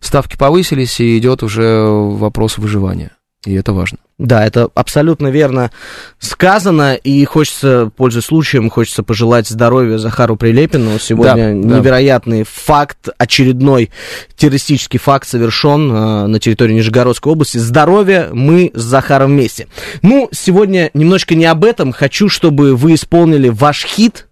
ставки 0.00 0.36
повысились, 0.36 1.00
и 1.00 1.16
идет 1.16 1.42
уже 1.42 1.86
вопрос 1.86 2.58
выживания, 2.58 3.12
и 3.44 3.54
это 3.54 3.72
важно. 3.72 3.98
Да, 4.16 4.46
это 4.46 4.68
абсолютно 4.74 5.28
верно 5.28 5.72
сказано, 6.18 6.94
и 6.94 7.24
хочется, 7.24 7.90
пользуясь 7.96 8.26
случаем, 8.26 8.70
хочется 8.70 9.02
пожелать 9.02 9.48
здоровья 9.48 9.98
Захару 9.98 10.36
Прилепину. 10.36 10.98
Сегодня 11.00 11.34
Да, 11.34 11.68
да. 11.68 11.78
невероятный 11.78 12.44
факт, 12.44 13.08
очередной 13.18 13.90
террористический 14.36 15.00
факт 15.00 15.28
совершен 15.28 15.90
э, 15.90 16.26
на 16.28 16.38
территории 16.38 16.74
Нижегородской 16.74 17.32
области. 17.32 17.58
Здоровья, 17.58 18.28
мы 18.32 18.70
с 18.72 18.82
Захаром 18.82 19.32
вместе. 19.32 19.66
Ну, 20.02 20.28
сегодня 20.32 20.90
немножко 20.94 21.34
не 21.34 21.46
об 21.46 21.64
этом. 21.64 21.92
Хочу, 21.92 22.28
чтобы 22.28 22.76
вы 22.76 22.94
исполнили 22.94 23.48
ваш 23.48 23.84
хит, 23.84 24.28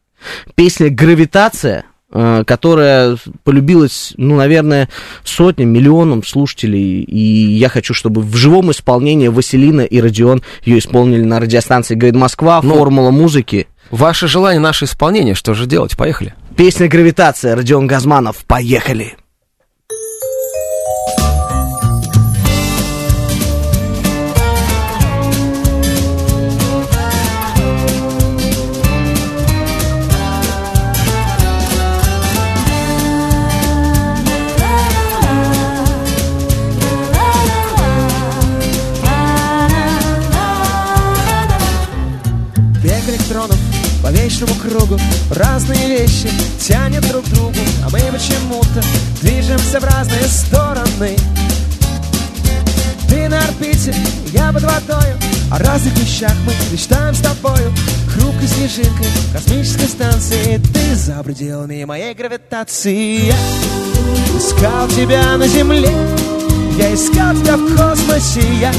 песня 0.55 0.91
«Гравитация», 0.91 1.85
которая 2.13 3.17
полюбилась, 3.45 4.13
ну, 4.17 4.37
наверное, 4.37 4.89
сотням, 5.25 5.71
миллионам 5.71 6.23
слушателей. 6.25 7.03
И 7.03 7.19
я 7.19 7.69
хочу, 7.69 7.95
чтобы 7.95 8.21
в 8.23 8.37
живом 8.37 8.71
исполнении 8.71 9.29
Василина 9.29 9.83
и 9.83 10.01
Родион 10.01 10.43
ее 10.65 10.79
исполнили 10.79 11.23
на 11.23 11.41
радиостанции 11.41 11.95
«Говорит 11.95 12.17
Москва», 12.17 12.61
Ну, 12.63 12.75
«Формула 12.75 13.11
музыки». 13.11 13.67
Ваше 13.91 14.27
желание, 14.27 14.61
наше 14.61 14.87
исполнение, 14.87 15.35
что 15.35 15.55
же 15.55 15.67
делать? 15.67 15.97
Поехали. 15.97 16.35
Песня 16.57 16.89
«Гравитация», 16.89 17.55
Родион 17.55 17.87
Газманов. 17.87 18.45
Поехали! 18.47 19.17
Движемся 49.73 49.81
в 49.81 49.85
разные 49.85 50.25
стороны. 50.25 51.17
Ты 53.09 53.29
на 53.29 53.39
орбите, 53.39 53.95
я 54.33 54.53
под 54.53 54.63
водою 54.63 55.17
О 55.51 55.59
разных 55.59 55.97
вещах 55.99 56.35
мы 56.47 56.53
мечтаем 56.71 57.15
с 57.15 57.21
тобою. 57.21 57.73
Хрупкой 58.09 58.49
снежинкой 58.49 59.07
космической 59.33 59.87
станции 59.87 60.61
Ты 60.73 60.95
за 60.95 61.23
пределами 61.23 61.85
моей 61.85 62.15
гравитации. 62.15 63.27
Я 63.27 63.37
искал 64.37 64.89
тебя 64.89 65.37
на 65.37 65.47
земле. 65.47 65.93
Я 66.79 66.95
искал 66.95 67.35
тебя 67.35 67.57
в 67.57 67.77
космосе. 67.77 68.43
Я 68.61 68.73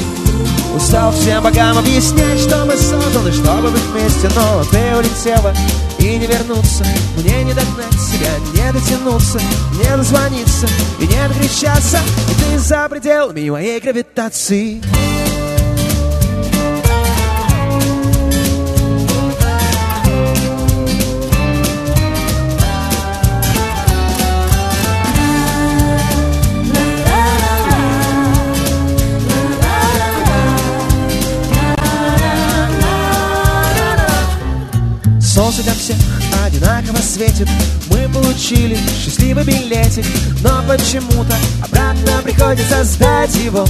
Устал 0.76 1.12
всем 1.12 1.44
богам 1.44 1.78
объяснять, 1.78 2.40
что 2.40 2.66
мы 2.66 2.76
созданы, 2.76 3.32
чтобы 3.32 3.70
быть 3.70 3.82
вместе. 3.92 4.28
Но 4.36 4.64
ты 4.72 4.96
улетела 4.98 5.54
и 6.04 6.18
не 6.18 6.28
вернуться. 6.28 6.86
Мне 7.18 7.44
не 7.46 7.54
догнать 7.54 7.94
себя, 7.94 8.32
не 8.54 8.72
дотянуться 8.74 9.40
Не 9.78 9.98
дозвониться 9.98 10.68
и 11.00 11.08
не 11.08 11.28
докричаться 11.28 12.00
И 12.30 12.34
ты 12.42 12.60
за 12.60 12.90
пределами 12.90 13.50
моей 13.50 13.80
гравитации 13.80 14.82
Солнце 35.34 35.64
для 35.64 35.74
всех 35.74 35.96
одинаково 36.46 36.98
светит. 36.98 37.48
Мы 37.90 38.08
получили 38.14 38.78
счастливый 39.04 39.44
билетик 39.44 40.06
Но 40.44 40.62
почему-то 40.68 41.36
обратно 41.60 42.22
приходится 42.24 42.84
сдать 42.84 43.34
его. 43.38 43.66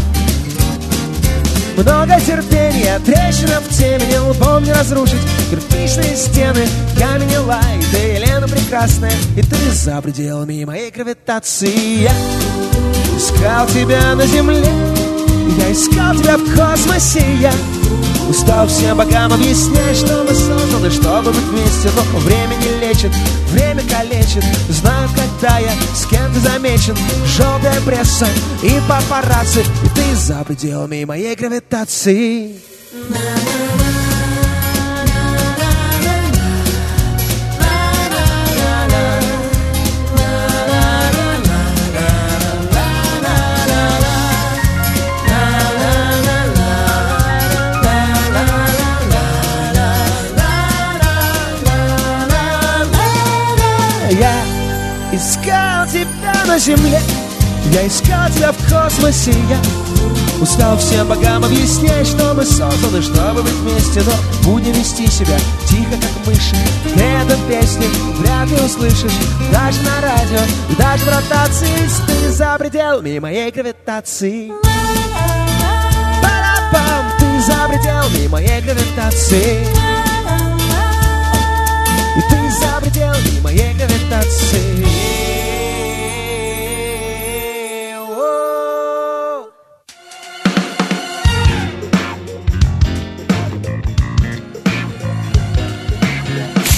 Много 1.78 2.20
терпения, 2.20 3.00
трещина 3.00 3.62
в 3.62 3.70
темени 3.70 4.18
Лбом 4.18 4.66
не 4.66 4.74
разрушить. 4.74 5.22
Кирпичные 5.50 6.18
стены 6.18 6.68
Камень 7.00 7.38
лай, 7.38 7.82
ты 7.94 7.98
Елена 7.98 8.46
прекрасная 8.46 9.14
И 9.38 9.42
ты 9.42 9.72
за 9.72 10.02
пределами 10.02 10.66
моей 10.66 10.92
гравитации. 10.92 12.02
Я 12.02 12.12
искал 13.16 13.68
тебя 13.68 14.16
на 14.16 14.28
земле 14.28 14.68
Я 15.58 15.72
искал 15.72 16.14
тебя 16.14 16.36
в 16.36 16.44
космосе 16.58 17.24
Я 17.40 17.54
устал 18.30 18.68
всем 18.68 18.98
богам 18.98 19.34
объяснять 19.34 19.98
Что 19.98 20.24
мы 20.24 20.34
созданы, 20.34 20.90
чтобы 20.90 21.32
быть 21.32 21.44
вместе 21.44 21.90
Но 21.96 22.20
время 22.20 22.56
не 22.56 22.80
лечит, 22.80 23.12
время 23.52 23.82
калечит. 23.90 24.44
Знаю, 24.70 25.10
когда 25.16 25.60
я 25.60 25.72
с 25.96 26.06
кем-то 26.06 26.40
замечен 26.40 26.96
Желтая 27.26 27.82
пресса 27.82 28.28
и 28.62 28.80
папарацци. 28.88 29.62
И 29.62 29.90
ты 29.96 30.16
за 30.16 30.44
пределами 30.44 31.04
моей 31.04 31.36
гравитации. 31.36 32.56
Я 33.10 33.63
на 56.54 56.60
земле. 56.60 57.02
Я 57.72 57.88
искал 57.88 58.30
тебя 58.30 58.52
в 58.52 58.58
космосе 58.70 59.34
Я 59.50 59.58
Устал 60.40 60.78
всем 60.78 61.08
богам 61.08 61.44
объяснять, 61.44 62.06
что 62.06 62.34
мы 62.36 62.46
созданы, 62.46 63.02
чтобы 63.02 63.42
быть 63.42 63.54
вместе 63.54 64.02
Но 64.02 64.14
будем 64.44 64.74
вести 64.74 65.08
себя 65.08 65.38
тихо, 65.68 65.96
как 66.00 66.28
мыши. 66.28 66.56
Эту 66.96 67.40
песню 67.48 67.88
вряд 68.20 68.50
ли 68.50 68.58
услышишь. 68.64 69.18
Даже 69.52 69.82
на 69.82 70.02
радио, 70.02 70.42
даже 70.78 71.06
в 71.06 71.08
ротации 71.08 71.90
Ты 72.06 72.32
за 72.32 72.56
пределами 72.60 73.18
моей 73.18 73.50
гравитации. 73.50 74.52
Пара-пам, 76.22 77.06
ты 77.18 77.42
за 77.42 77.68
пределами 77.68 78.28
моей 78.28 78.62
гравитации. 78.62 79.66
И 82.16 82.22
ты 82.30 82.52
за 82.52 82.80
пределами 82.80 83.40
моей 83.42 83.74
гравитации 83.74 84.93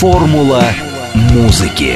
Формула 0.05 0.61
музыки. 1.15 1.95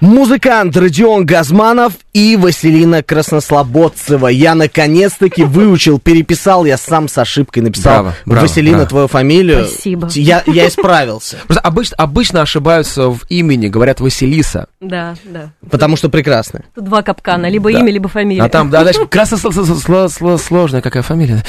Музыкант 0.00 0.76
Родион 0.76 1.26
Газманов 1.26 1.94
и 2.12 2.36
Василина 2.36 3.02
Краснослободцева. 3.02 4.28
Я 4.28 4.54
наконец-таки 4.54 5.42
выучил, 5.42 5.98
переписал, 5.98 6.64
я 6.64 6.76
сам 6.76 7.08
с 7.08 7.18
ошибкой 7.18 7.64
написал 7.64 7.94
Браво, 8.04 8.14
браво, 8.24 8.42
Василина 8.42 8.76
браво. 8.76 8.88
твою 8.88 9.08
фамилию. 9.08 9.66
Спасибо. 9.66 10.08
Я, 10.14 10.44
я 10.46 10.68
исправился, 10.68 11.38
Просто 11.48 11.60
обычно, 11.62 11.96
обычно 11.96 12.42
ошибаются 12.42 13.08
в 13.08 13.22
имени, 13.28 13.66
говорят 13.66 13.98
Василиса. 14.00 14.68
Да, 14.80 15.16
да. 15.24 15.50
потому 15.68 15.96
что 15.96 16.08
прекрасно. 16.08 16.62
Тут 16.76 16.84
два 16.84 17.02
капкана, 17.02 17.48
либо 17.50 17.72
Да. 17.72 17.80
имя, 17.80 17.90
либо 17.90 18.08
фамилия. 18.08 18.42
А 18.44 18.48
там, 18.48 18.70
да, 18.70 18.84
дальше 18.84 19.04
красно 19.10 19.34
сло- 19.34 19.50
сло- 19.50 19.74
сло- 19.84 20.06
сло- 20.08 20.38
сложная 20.38 20.80
какая 20.80 21.02
фамилия. 21.02 21.44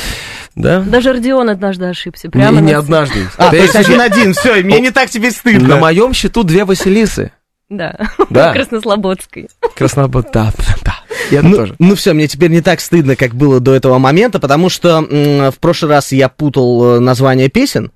Да? 0.55 0.81
Даже 0.81 1.13
Родион 1.13 1.51
однажды 1.51 1.85
ошибся. 1.85 2.31
Прямо 2.31 2.59
не, 2.61 2.67
не 2.67 2.73
на- 2.73 2.79
однажды. 2.79 3.27
А, 3.37 3.51
то 3.51 3.55
есть 3.57 3.75
один-один, 3.75 4.33
все, 4.33 4.63
мне 4.63 4.79
не 4.79 4.89
так 4.89 5.11
тебе 5.11 5.27
На 5.27 5.33
стыдно. 5.33 5.75
моем 5.77 6.13
счету 6.13 6.43
две 6.43 6.65
Василисы. 6.65 7.31
Да, 7.69 7.95
Да. 8.29 8.53
Краснослободской. 8.53 9.49
Краснобод, 9.75 10.29
да, 10.33 10.51
да. 10.83 10.95
Я 11.31 11.43
Ну, 11.43 11.55
тоже. 11.55 11.75
ну 11.77 11.95
все, 11.95 12.13
мне 12.13 12.27
теперь 12.27 12.49
не 12.49 12.61
так 12.61 12.79
стыдно, 12.81 13.15
как 13.15 13.35
было 13.35 13.59
до 13.59 13.75
этого 13.75 13.99
момента, 13.99 14.39
потому 14.39 14.69
что 14.69 14.97
м, 15.09 15.51
в 15.51 15.59
прошлый 15.59 15.91
раз 15.91 16.11
я 16.11 16.29
путал 16.29 16.95
э, 16.95 16.99
название 16.99 17.49
песен. 17.49 17.91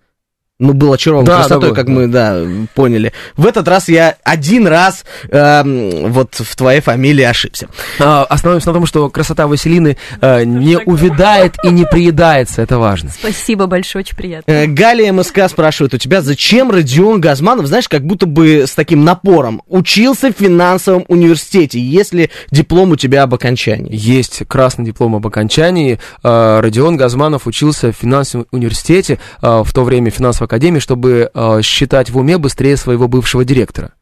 Ну, 0.64 0.74
был 0.74 0.94
очарован 0.94 1.26
Да, 1.26 1.40
красотой, 1.40 1.70
был, 1.70 1.76
как 1.76 1.88
да. 1.88 1.92
мы, 1.92 2.08
да, 2.08 2.42
поняли. 2.74 3.12
В 3.36 3.46
этот 3.46 3.68
раз 3.68 3.90
я 3.90 4.16
один 4.24 4.66
раз 4.66 5.04
эм, 5.30 6.10
вот 6.10 6.36
в 6.36 6.56
твоей 6.56 6.80
фамилии 6.80 7.24
ошибся. 7.24 7.68
А, 8.00 8.24
Остановимся 8.24 8.70
на 8.70 8.74
том, 8.74 8.86
что 8.86 9.10
красота 9.10 9.48
Василины 9.48 9.98
э, 10.22 10.46
не 10.46 10.78
увядает 10.78 11.56
и 11.66 11.70
не 11.70 11.86
приедается, 11.86 12.62
это 12.62 12.80
важно. 12.80 13.10
Спасибо 13.10 13.66
большое, 13.66 14.04
очень 14.04 14.16
приятно. 14.16 14.50
Э, 14.50 14.66
Галия 14.66 15.12
МСК 15.12 15.50
спрашивает 15.50 15.94
у 15.96 15.98
тебя, 15.98 16.22
зачем 16.22 16.72
Родион 16.72 17.20
Газманов, 17.20 17.68
знаешь, 17.68 17.90
как 17.90 18.06
будто 18.06 18.26
бы 18.26 18.64
с 18.66 18.72
таким 18.72 19.04
напором, 19.04 19.64
учился 19.68 20.32
в 20.32 20.38
финансовом 20.38 21.04
университете, 21.10 21.78
если 21.78 22.30
диплом 22.52 22.92
у 22.92 22.96
тебя 22.96 23.24
об 23.24 23.34
окончании? 23.34 23.94
Есть 23.94 24.44
красный 24.48 24.86
диплом 24.86 25.16
об 25.16 25.28
окончании. 25.28 26.00
Э, 26.24 26.62
Родион 26.62 26.96
Газманов 26.96 27.48
учился 27.48 27.92
в 27.92 27.96
финансовом 27.98 28.48
университете, 28.52 29.20
э, 29.42 29.62
в 29.66 29.74
то 29.74 29.84
время 29.84 30.10
финансовой 30.10 30.53
академии, 30.54 30.80
чтобы 30.80 31.32
э, 31.34 31.62
считать 31.64 32.12
в 32.12 32.18
уме 32.18 32.38
быстрее 32.38 32.78
своего 32.78 33.08
бывшего 33.08 33.44
директора. 33.44 33.94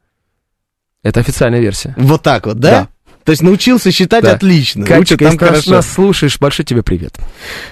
Это 1.01 1.22
официальная 1.22 1.62
версия. 1.62 1.93
Вот 1.98 2.22
так 2.24 2.46
вот, 2.46 2.60
да? 2.60 2.70
Да. 2.70 2.88
То 3.23 3.31
есть 3.31 3.41
научился 3.43 3.91
считать 3.91 4.23
Да. 4.23 4.33
отлично. 4.33 4.85
Катя, 4.85 5.01
Учат 5.01 5.19
там 5.19 5.37
хорошо. 5.37 5.71
нас 5.71 5.91
слушаешь, 5.91 6.39
большой 6.39 6.65
тебе 6.65 6.81
привет. 6.83 7.19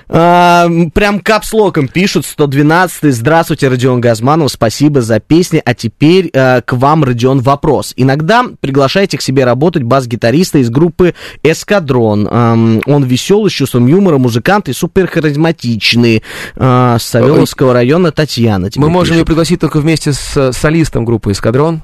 А, 0.08 0.68
прям 0.94 1.20
капслоком 1.20 1.88
пишут 1.88 2.26
112 2.26 3.14
Здравствуйте, 3.14 3.68
Родион 3.68 4.02
Газманов, 4.02 4.52
спасибо 4.52 5.02
за 5.02 5.20
песни. 5.20 5.62
А 5.64 5.74
теперь 5.74 6.30
э, 6.34 6.62
к 6.62 6.74
вам, 6.74 7.04
Родион, 7.04 7.40
вопрос. 7.42 7.94
Иногда 7.96 8.46
приглашайте 8.60 9.18
к 9.18 9.22
себе 9.22 9.46
работать 9.46 9.84
бас-гитариста 9.84 10.60
из 10.60 10.70
группы 10.70 11.16
«Эскадрон». 11.44 12.28
Ам, 12.32 12.82
он 12.86 13.04
веселый, 13.04 13.50
с 13.50 13.54
чувством 13.54 13.88
юмора, 13.88 14.18
музыкант 14.18 14.70
и 14.70 14.74
супер 14.74 15.08
харизматичный. 15.08 16.24
А, 16.56 16.98
с 17.00 17.04
Савеловского 17.04 17.74
района 17.74 18.12
Татьяна. 18.12 18.70
Мы 18.76 18.90
можем 18.90 19.14
ее 19.16 19.20
пишет. 19.20 19.28
пригласить 19.28 19.60
только 19.60 19.80
вместе 19.80 20.14
с 20.14 20.36
э, 20.38 20.52
солистом 20.52 21.06
группы 21.06 21.32
«Эскадрон». 21.32 21.82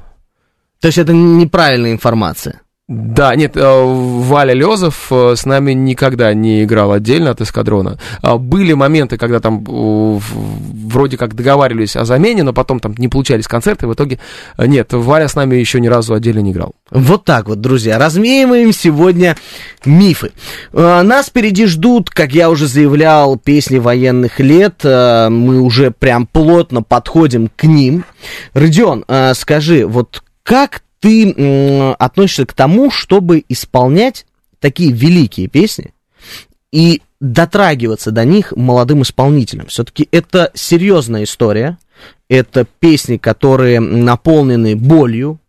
То 0.81 0.87
есть 0.87 0.97
это 0.97 1.13
неправильная 1.13 1.91
информация. 1.91 2.61
Да, 2.87 3.35
нет, 3.35 3.57
э, 3.57 3.61
Валя 3.63 4.53
Лезов 4.53 5.07
э, 5.09 5.33
с 5.35 5.47
нами 5.47 5.71
никогда 5.71 6.31
не 6.35 6.63
играл 6.63 6.91
отдельно 6.91 7.31
от 7.31 7.41
эскадрона. 7.41 7.97
А, 8.21 8.37
Были 8.37 8.73
моменты, 8.73 9.17
когда 9.17 9.39
там 9.39 9.65
э, 9.67 10.19
вроде 10.21 11.17
как 11.17 11.33
договаривались 11.33 11.95
о 11.95 12.05
замене, 12.05 12.43
но 12.43 12.53
потом 12.53 12.79
там 12.79 12.93
не 12.99 13.07
получались 13.07 13.47
концерты, 13.47 13.87
в 13.87 13.93
итоге 13.95 14.19
нет, 14.59 14.93
Валя 14.93 15.27
с 15.27 15.33
нами 15.33 15.55
еще 15.55 15.79
ни 15.79 15.87
разу 15.87 16.13
отдельно 16.13 16.41
не 16.41 16.51
играл. 16.51 16.75
Вот 16.91 17.25
так 17.25 17.47
вот, 17.47 17.59
друзья, 17.59 17.97
развеиваем 17.97 18.71
сегодня 18.71 19.35
мифы. 19.83 20.31
Нас 20.71 21.27
впереди 21.27 21.65
ждут, 21.65 22.11
как 22.11 22.33
я 22.33 22.51
уже 22.51 22.67
заявлял, 22.67 23.35
песни 23.35 23.79
военных 23.79 24.39
лет. 24.39 24.83
Мы 24.83 25.59
уже 25.59 25.89
прям 25.89 26.27
плотно 26.27 26.83
подходим 26.83 27.49
к 27.55 27.63
ним. 27.63 28.05
Родион, 28.53 29.05
скажи, 29.33 29.87
вот 29.87 30.21
как 30.43 30.83
ты 31.05 31.33
м, 31.37 31.95
относишься 31.99 32.47
к 32.47 32.53
тому, 32.53 32.89
чтобы 32.89 33.43
исполнять 33.47 34.25
такие 34.59 34.91
великие 34.91 35.47
песни 35.47 35.93
и 36.71 37.03
дотрагиваться 37.19 38.09
до 38.09 38.25
них 38.25 38.53
молодым 38.55 39.03
исполнителям? 39.03 39.67
Все-таки 39.67 40.09
это 40.11 40.49
серьезная 40.55 41.25
история. 41.25 41.77
Это 42.27 42.65
песни, 42.79 43.17
которые 43.17 43.79
наполнены 43.79 44.75
болью, 44.75 45.39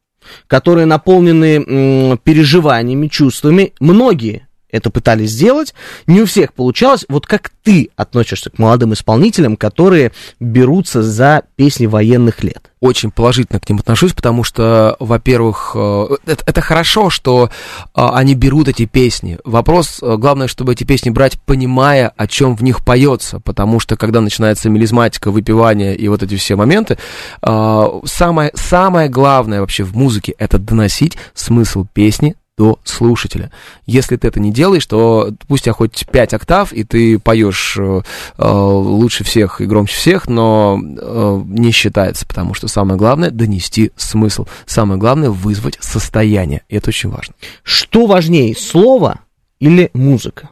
которые 0.47 0.85
наполнены 0.85 1.55
м, 1.57 2.19
переживаниями, 2.19 3.09
чувствами. 3.09 3.73
Многие 3.81 4.46
это 4.71 4.91
пытались 4.91 5.31
сделать, 5.31 5.75
не 6.07 6.23
у 6.23 6.27
всех 6.27 6.53
получалось. 6.53 7.05
Вот 7.09 7.27
как 7.27 7.51
ты 7.63 7.91
относишься 7.97 8.51
к 8.51 8.59
молодым 8.59 8.93
исполнителям, 8.93 9.57
которые 9.57 10.13
берутся 10.41 11.03
за 11.03 11.43
песни 11.57 11.87
военных 11.87 12.43
лет? 12.43 12.71
Очень 12.81 13.11
положительно 13.11 13.59
к 13.59 13.69
ним 13.69 13.79
отношусь, 13.79 14.13
потому 14.13 14.45
что, 14.45 14.97
во-первых, 15.01 15.73
э, 15.75 16.07
это, 16.27 16.45
это 16.47 16.61
хорошо, 16.61 17.11
что 17.11 17.49
э, 17.49 17.49
они 17.95 18.35
берут 18.35 18.69
эти 18.69 18.85
песни. 18.85 19.39
Вопрос, 19.45 19.99
э, 20.03 20.17
главное, 20.17 20.47
чтобы 20.47 20.73
эти 20.73 20.85
песни 20.85 21.11
брать, 21.11 21.41
понимая, 21.43 22.13
о 22.17 22.27
чем 22.27 22.55
в 22.55 22.63
них 22.63 22.85
поется, 22.85 23.41
потому 23.41 23.81
что, 23.81 23.97
когда 23.97 24.21
начинается 24.21 24.69
мелизматика, 24.69 25.31
выпивание 25.31 25.97
и 25.97 26.07
вот 26.09 26.23
эти 26.23 26.37
все 26.37 26.57
моменты, 26.57 26.99
самое, 27.43 28.53
самое 28.55 29.09
главное 29.09 29.61
вообще 29.61 29.85
в 29.85 29.97
музыке— 29.97 30.35
это 30.39 30.59
доносить 30.59 31.17
смысл 31.35 31.87
песни 31.93 32.37
до 32.57 32.79
слушателя. 32.85 33.51
Если 33.85 34.17
ты 34.17 34.29
это 34.29 34.41
не 34.41 34.51
делаешь, 34.51 34.87
то 34.87 35.31
пусть 35.47 35.63
у 35.63 35.65
тебя 35.65 35.73
хоть 35.75 36.07
5 36.11 36.35
октав, 36.35 36.73
и 36.73 36.85
ты 36.85 37.19
поешь 37.19 37.77
э, 37.79 38.01
э, 38.39 38.51
лучше 38.51 39.25
всех 39.25 39.61
и 39.61 39.67
громче 39.67 39.95
всех, 39.95 40.27
но 40.27 40.81
э, 40.81 41.43
не 41.47 41.71
считается, 41.71 42.27
потому 42.27 42.55
что 42.55 42.67
самое 42.69 42.99
главное 42.99 43.31
донести 43.31 43.93
смысл. 43.97 44.47
Самое 44.65 44.99
главное 44.99 45.29
вызвать 45.29 45.77
состояние. 45.81 46.63
И 46.69 46.77
это 46.77 46.89
очень 46.89 47.11
важно. 47.11 47.35
Что 47.63 48.07
важнее, 48.07 48.57
слово 48.57 49.21
или 49.61 49.91
музыка? 49.93 50.49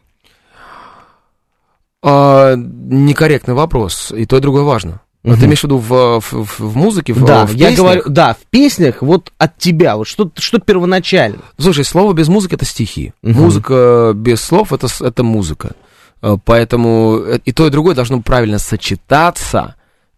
А, 2.02 2.54
некорректный 2.56 3.54
вопрос. 3.54 4.12
И 4.14 4.26
то, 4.26 4.36
и 4.36 4.40
другое 4.40 4.64
важно. 4.64 5.00
Мгм. 5.24 5.38
Ты 5.40 5.46
имеешь 5.46 5.60
в 5.60 5.64
виду 5.64 5.78
в, 5.78 6.20
в- 6.20 6.58
в- 6.58 6.76
музыке, 6.76 7.14
в, 7.14 7.24
да, 7.24 7.46
в 7.46 7.52
я 7.54 7.70
песнях? 7.70 7.78
говорю, 7.78 8.02
да, 8.08 8.34
в 8.34 8.46
песнях 8.50 9.00
вот 9.00 9.32
от 9.38 9.56
тебя, 9.58 9.96
вот 9.96 10.06
что, 10.06 10.30
что 10.36 10.58
первоначально. 10.58 11.40
Слушай, 11.58 11.84
слово 11.84 12.12
без 12.12 12.28
музыки 12.28 12.54
это 12.54 12.66
стихи. 12.66 13.14
Мгм. 13.22 13.40
Музыка 13.42 14.12
без 14.14 14.40
слов 14.42 14.72
это, 14.74 14.86
это 15.00 15.24
музыка. 15.24 15.72
Э, 16.20 16.36
Поэтому 16.44 17.18
э, 17.24 17.38
и 17.44 17.52
то, 17.52 17.66
и 17.66 17.70
другое 17.70 17.94
должно 17.94 18.20
правильно 18.20 18.58
сочетаться 18.58 19.76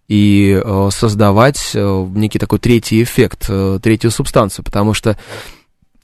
и 0.09 0.61
э, 0.65 0.89
создавать 0.93 1.73
некий 1.75 2.39
такой 2.39 2.59
третий 2.59 3.03
эффект, 3.03 3.49
третью 3.83 4.11
субстанцию, 4.11 4.65
потому 4.65 4.93
что 4.95 5.17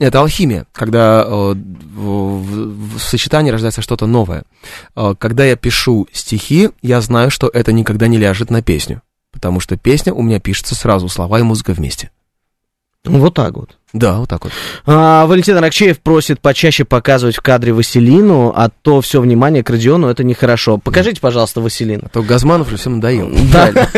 это 0.07 0.21
алхимия, 0.21 0.67
когда 0.73 1.23
э, 1.27 1.55
в, 1.55 2.03
в- 2.03 2.97
в 2.97 3.01
сочетании 3.01 3.51
рождается 3.51 3.83
что-то 3.83 4.07
новое. 4.07 4.45
Э, 4.97 5.15
Когда 5.19 5.45
я 5.45 5.57
пишу 5.57 6.07
стихи, 6.13 6.71
я 6.83 7.01
знаю, 7.01 7.31
что 7.31 7.49
это 7.49 7.73
никогда 7.73 8.07
не 8.07 8.19
ляжет 8.19 8.51
на 8.51 8.63
песню, 8.63 9.03
потому 9.33 9.61
что 9.61 9.77
песня 9.77 10.13
у 10.13 10.23
меня 10.23 10.41
пишется 10.41 10.75
сразу, 10.75 11.09
слова 11.09 11.39
и 11.39 11.43
музыка 11.43 11.73
вместе. 11.73 12.11
Вот 13.05 13.35
так 13.35 13.55
вот. 13.57 13.77
Да, 13.93 14.19
вот 14.19 14.29
так 14.29 14.45
вот. 14.45 14.53
А, 14.87 15.27
Валентин 15.27 15.57
Аракчеев 15.57 15.99
просит 16.01 16.41
почаще 16.41 16.85
показывать 16.85 17.35
в 17.37 17.41
кадре 17.41 17.73
Василину, 17.73 18.53
а 18.55 18.69
то 18.71 19.01
все 19.01 19.21
внимание 19.21 19.65
к 19.65 19.71
Родиону, 19.71 20.07
это 20.07 20.23
нехорошо. 20.23 20.79
Покажите, 20.79 21.21
пожалуйста, 21.21 21.61
Василину. 21.61 22.05
А 22.07 22.09
то 22.09 22.23
Газманов 22.23 22.69
уже 22.69 22.77
всем 22.77 22.95
надоел. 22.97 23.29
Да, 23.53 23.73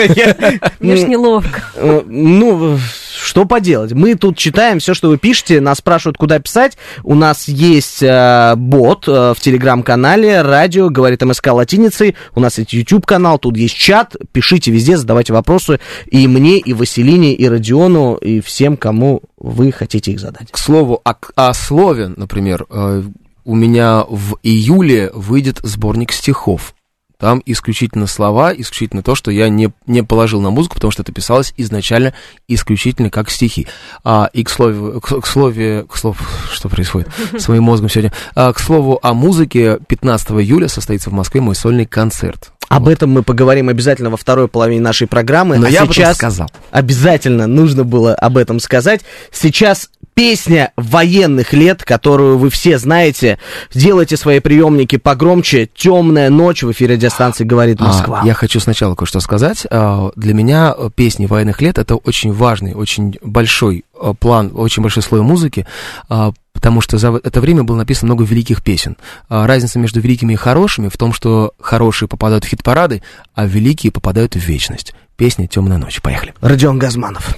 Мне 0.80 0.96
ж 0.96 1.02
неловко. 1.06 1.62
Э, 1.76 2.00
Ну, 2.06 2.78
что 3.24 3.44
поделать? 3.46 3.92
Мы 3.92 4.14
тут 4.14 4.36
читаем 4.36 4.78
все, 4.78 4.94
что 4.94 5.08
вы 5.08 5.18
пишете, 5.18 5.60
нас 5.60 5.78
спрашивают, 5.78 6.18
куда 6.18 6.38
писать. 6.38 6.76
У 7.02 7.14
нас 7.14 7.48
есть 7.48 8.02
э, 8.02 8.54
бот 8.56 9.08
э, 9.08 9.32
в 9.34 9.40
телеграм-канале, 9.40 10.42
радио, 10.42 10.90
говорит 10.90 11.22
МСК 11.22 11.48
латиницей. 11.52 12.16
У 12.34 12.40
нас 12.40 12.58
есть 12.58 12.72
YouTube-канал, 12.72 13.38
тут 13.38 13.56
есть 13.56 13.74
чат. 13.74 14.16
Пишите 14.32 14.70
везде, 14.70 14.96
задавайте 14.96 15.32
вопросы 15.32 15.80
и 16.06 16.28
мне, 16.28 16.58
и 16.58 16.72
Василине, 16.72 17.34
и 17.34 17.48
Родиону, 17.48 18.14
и 18.16 18.40
всем, 18.40 18.76
кому 18.76 19.22
вы 19.38 19.72
хотите 19.72 20.12
их 20.12 20.20
задать. 20.20 20.50
К 20.50 20.58
слову, 20.58 21.00
о, 21.04 21.14
о 21.34 21.54
слове, 21.54 22.12
например, 22.16 22.66
э, 22.70 23.02
у 23.44 23.54
меня 23.54 24.04
в 24.08 24.36
июле 24.42 25.10
выйдет 25.14 25.60
сборник 25.62 26.12
стихов. 26.12 26.74
Там 27.18 27.42
исключительно 27.46 28.06
слова, 28.06 28.52
исключительно 28.52 29.02
то, 29.02 29.14
что 29.14 29.30
я 29.30 29.48
не, 29.48 29.70
не 29.86 30.02
положил 30.02 30.40
на 30.40 30.50
музыку, 30.50 30.74
потому 30.74 30.90
что 30.90 31.02
это 31.02 31.12
писалось 31.12 31.54
изначально 31.56 32.12
исключительно 32.48 33.10
как 33.10 33.30
стихи. 33.30 33.66
А, 34.02 34.28
и 34.32 34.42
к 34.44 34.50
слову, 34.50 35.00
к, 35.00 35.20
к 35.20 35.26
слове, 35.26 35.84
к 35.88 35.96
слову, 35.96 36.16
что 36.52 36.68
происходит 36.68 37.08
с 37.38 37.48
моим 37.48 37.64
мозгом 37.64 37.88
сегодня? 37.88 38.12
А, 38.34 38.52
к 38.52 38.58
слову 38.58 38.98
о 39.02 39.14
музыке, 39.14 39.78
15 39.86 40.30
июля 40.32 40.68
состоится 40.68 41.10
в 41.10 41.12
Москве 41.12 41.40
мой 41.40 41.54
сольный 41.54 41.86
концерт. 41.86 42.50
Об 42.68 42.88
этом 42.88 43.10
мы 43.10 43.22
поговорим 43.22 43.68
обязательно 43.68 44.10
во 44.10 44.16
второй 44.16 44.48
половине 44.48 44.80
нашей 44.80 45.06
программы. 45.06 45.58
Но 45.58 45.66
а 45.66 45.70
я 45.70 45.86
сейчас 45.86 46.16
сказал. 46.16 46.50
обязательно 46.70 47.46
нужно 47.46 47.84
было 47.84 48.14
об 48.14 48.36
этом 48.36 48.58
сказать. 48.58 49.02
Сейчас 49.30 49.90
песня 50.14 50.72
военных 50.76 51.52
лет, 51.52 51.82
которую 51.84 52.38
вы 52.38 52.50
все 52.50 52.78
знаете. 52.78 53.38
Сделайте 53.72 54.16
свои 54.16 54.40
приемники 54.40 54.96
погромче. 54.96 55.68
Темная 55.74 56.30
ночь 56.30 56.62
в 56.62 56.70
эфире 56.72 56.94
радиостанции 56.94 57.44
говорит 57.44 57.78
А, 57.80 57.84
Москва. 57.84 58.22
я 58.24 58.34
хочу 58.34 58.60
сначала 58.60 58.94
кое-что 58.94 59.20
сказать. 59.20 59.66
А, 59.70 60.10
Для 60.16 60.34
меня 60.34 60.74
э, 60.76 60.90
песни 60.94 61.26
военных 61.26 61.60
лет 61.60 61.78
это 61.78 61.96
очень 61.96 62.32
важный, 62.32 62.74
очень 62.74 63.18
большой 63.22 63.84
э, 64.00 64.14
план, 64.18 64.52
очень 64.54 64.82
большой 64.82 65.02
слой 65.02 65.22
музыки, 65.22 65.66
а, 66.08 66.32
потому 66.52 66.80
что 66.80 66.96
за 66.98 67.20
это 67.22 67.40
время 67.40 67.64
было 67.64 67.76
написано 67.76 68.06
много 68.14 68.24
великих 68.24 68.62
песен. 68.62 68.96
А, 69.28 69.46
Разница 69.46 69.78
между 69.78 70.00
великими 70.00 70.34
и 70.34 70.36
хорошими 70.36 70.88
в 70.88 70.96
том, 70.96 71.12
что 71.12 71.52
хорошие 71.60 72.08
попадают 72.08 72.44
в 72.44 72.48
хит-парады, 72.48 73.02
а 73.34 73.46
великие 73.46 73.90
попадают 73.92 74.34
в 74.34 74.38
вечность. 74.38 74.94
Песня 75.16 75.46
«Темная 75.46 75.78
ночь». 75.78 76.00
Поехали. 76.00 76.34
Родион 76.40 76.78
Газманов. 76.78 77.36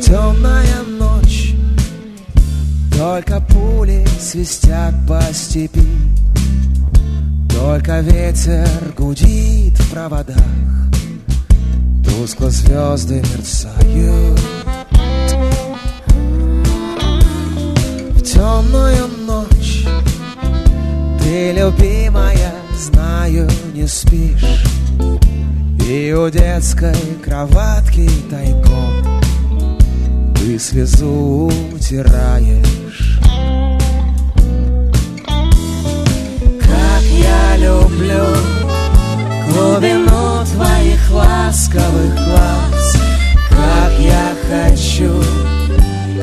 Темная 0.00 0.82
ночь, 0.98 1.54
только 2.96 3.40
пули 3.40 4.06
свистят 4.18 4.94
по 5.06 5.20
степи, 5.34 5.82
только 7.50 8.00
ветер 8.00 8.68
гудит 8.96 9.78
в 9.78 9.90
проводах, 9.90 10.36
тускло 12.04 12.48
звезды 12.50 13.16
мерцают. 13.16 14.40
В 18.14 18.22
темную 18.22 19.08
ночь 19.26 19.55
ты, 21.26 21.50
любимая, 21.50 22.52
знаю, 22.78 23.48
не 23.74 23.88
спишь, 23.88 24.62
и 25.84 26.12
у 26.12 26.30
детской 26.30 26.94
кроватки 27.24 28.08
тайком 28.30 29.20
ты 30.36 30.56
слезу 30.56 31.50
утираешь. 31.74 33.18
Как 36.60 37.02
я 37.02 37.56
люблю 37.56 38.24
глубину 39.48 40.44
твоих 40.54 41.10
ласковых 41.10 42.14
глаз. 42.14 42.96
Как 43.50 43.92
я 43.98 44.32
хочу 44.48 45.20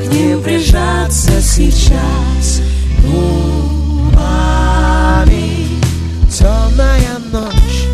к 0.08 0.14
ним 0.14 0.42
прижаться 0.42 1.42
сейчас. 1.42 2.62
губами 3.04 3.53
Темная 6.74 7.20
ночь 7.32 7.88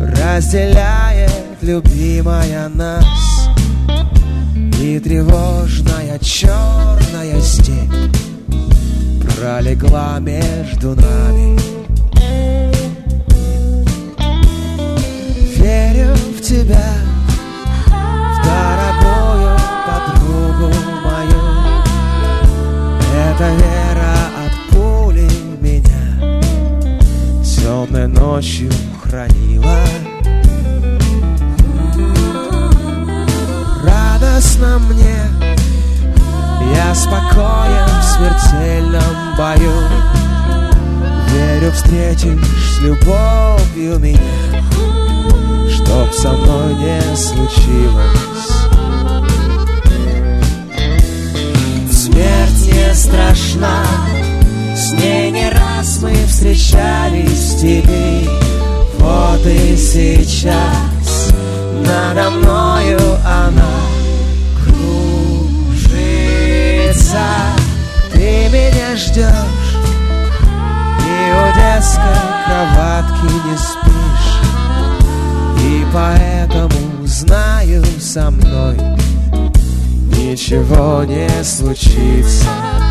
разделяет 0.00 1.58
любимая 1.60 2.70
нас. 2.70 3.04
И 4.80 4.98
тревожная 4.98 6.18
черная 6.20 7.38
степь 7.42 7.92
Пролегла 9.36 10.18
между 10.20 10.94
нами. 10.94 11.60
Верю 15.56 16.14
в 16.14 16.40
тебя 16.40 16.94
В 17.86 18.42
дорогую 18.42 19.58
подругу 19.86 20.72
мою. 21.04 21.42
Эта 23.12 23.50
вера 23.50 24.39
Темной 27.70 28.08
ночью 28.08 28.68
хранила. 29.00 29.78
Радостно 33.84 34.80
мне 34.80 35.22
Я 36.74 36.92
спокоен 36.96 37.86
в 37.86 38.04
смертельном 38.04 39.36
бою. 39.38 39.70
Верю, 41.28 41.70
встретишь 41.70 42.74
с 42.74 42.80
любовью 42.80 44.00
меня 44.00 44.18
Чтоб 45.70 46.12
со 46.12 46.32
мной 46.32 46.74
не 46.74 47.16
случилось. 47.16 48.50
Смерть 51.88 52.66
не 52.66 52.92
страшна 52.92 53.84
С 54.74 54.90
ней 54.90 55.30
не 55.30 55.59
раз 55.80 56.02
мы 56.02 56.12
встречались 56.26 57.30
в 57.30 57.58
степи 57.58 58.28
Вот 58.98 59.46
и 59.46 59.74
сейчас 59.78 61.32
надо 61.86 62.30
мною 62.30 63.00
она 63.24 63.64
кружится. 65.82 65.96
Ты 68.12 68.48
меня 68.50 68.94
ждешь, 68.94 69.78
и 71.00 71.32
у 71.32 71.44
детской 71.56 72.20
кроватки 72.44 73.28
не 73.46 73.56
спишь. 73.56 74.30
И 75.64 75.86
поэтому 75.94 77.06
знаю 77.06 77.82
со 77.98 78.30
мной 78.30 78.76
ничего 80.14 81.04
не 81.04 81.42
случится. 81.42 82.89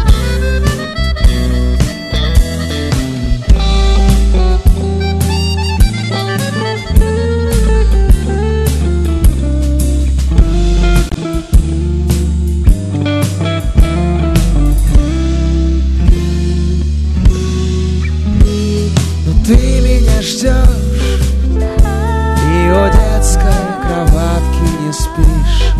Ждешь 20.21 20.43
И 22.43 22.69
у 22.69 22.85
детской 22.91 23.67
кроватки 23.81 24.65
не 24.81 24.93
спишь. 24.93 25.73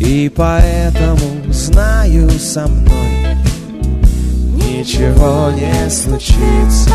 И 0.00 0.28
поэтому 0.34 1.52
знаю 1.52 2.30
со 2.30 2.66
мной 2.66 3.36
Ничего 4.54 5.50
не 5.50 5.90
случится. 5.90 6.90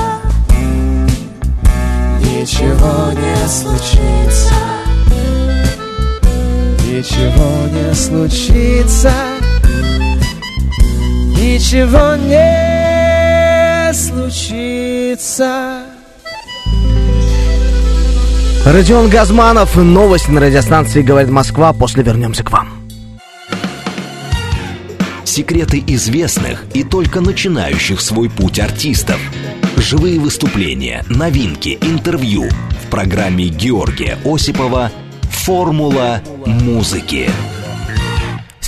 Ничего 2.22 3.12
не 3.12 3.48
случится. 3.48 4.54
Ничего 6.86 7.68
не 7.72 7.94
случится. 7.94 9.12
Ничего 11.36 12.16
не 12.16 13.94
случится 13.94 15.73
Родион 18.66 19.10
Газманов, 19.10 19.76
новости 19.76 20.32
на 20.32 20.40
радиостанции 20.40 21.02
«Говорит 21.02 21.30
Москва». 21.30 21.74
После 21.74 22.02
вернемся 22.02 22.46
к 22.46 22.52
вам. 22.52 22.70
Секреты 25.26 25.84
известных 25.86 26.64
и 26.74 26.86
только 26.86 27.20
начинающих 27.20 28.00
свой 28.00 28.30
путь 28.30 28.62
артистов. 28.62 29.20
Живые 29.76 30.18
выступления, 30.18 31.04
новинки, 31.10 31.78
интервью. 31.82 32.48
В 32.86 32.90
программе 32.90 33.50
Георгия 33.50 34.18
Осипова 34.24 34.94
«Формула 35.24 36.22
музыки». 36.46 37.30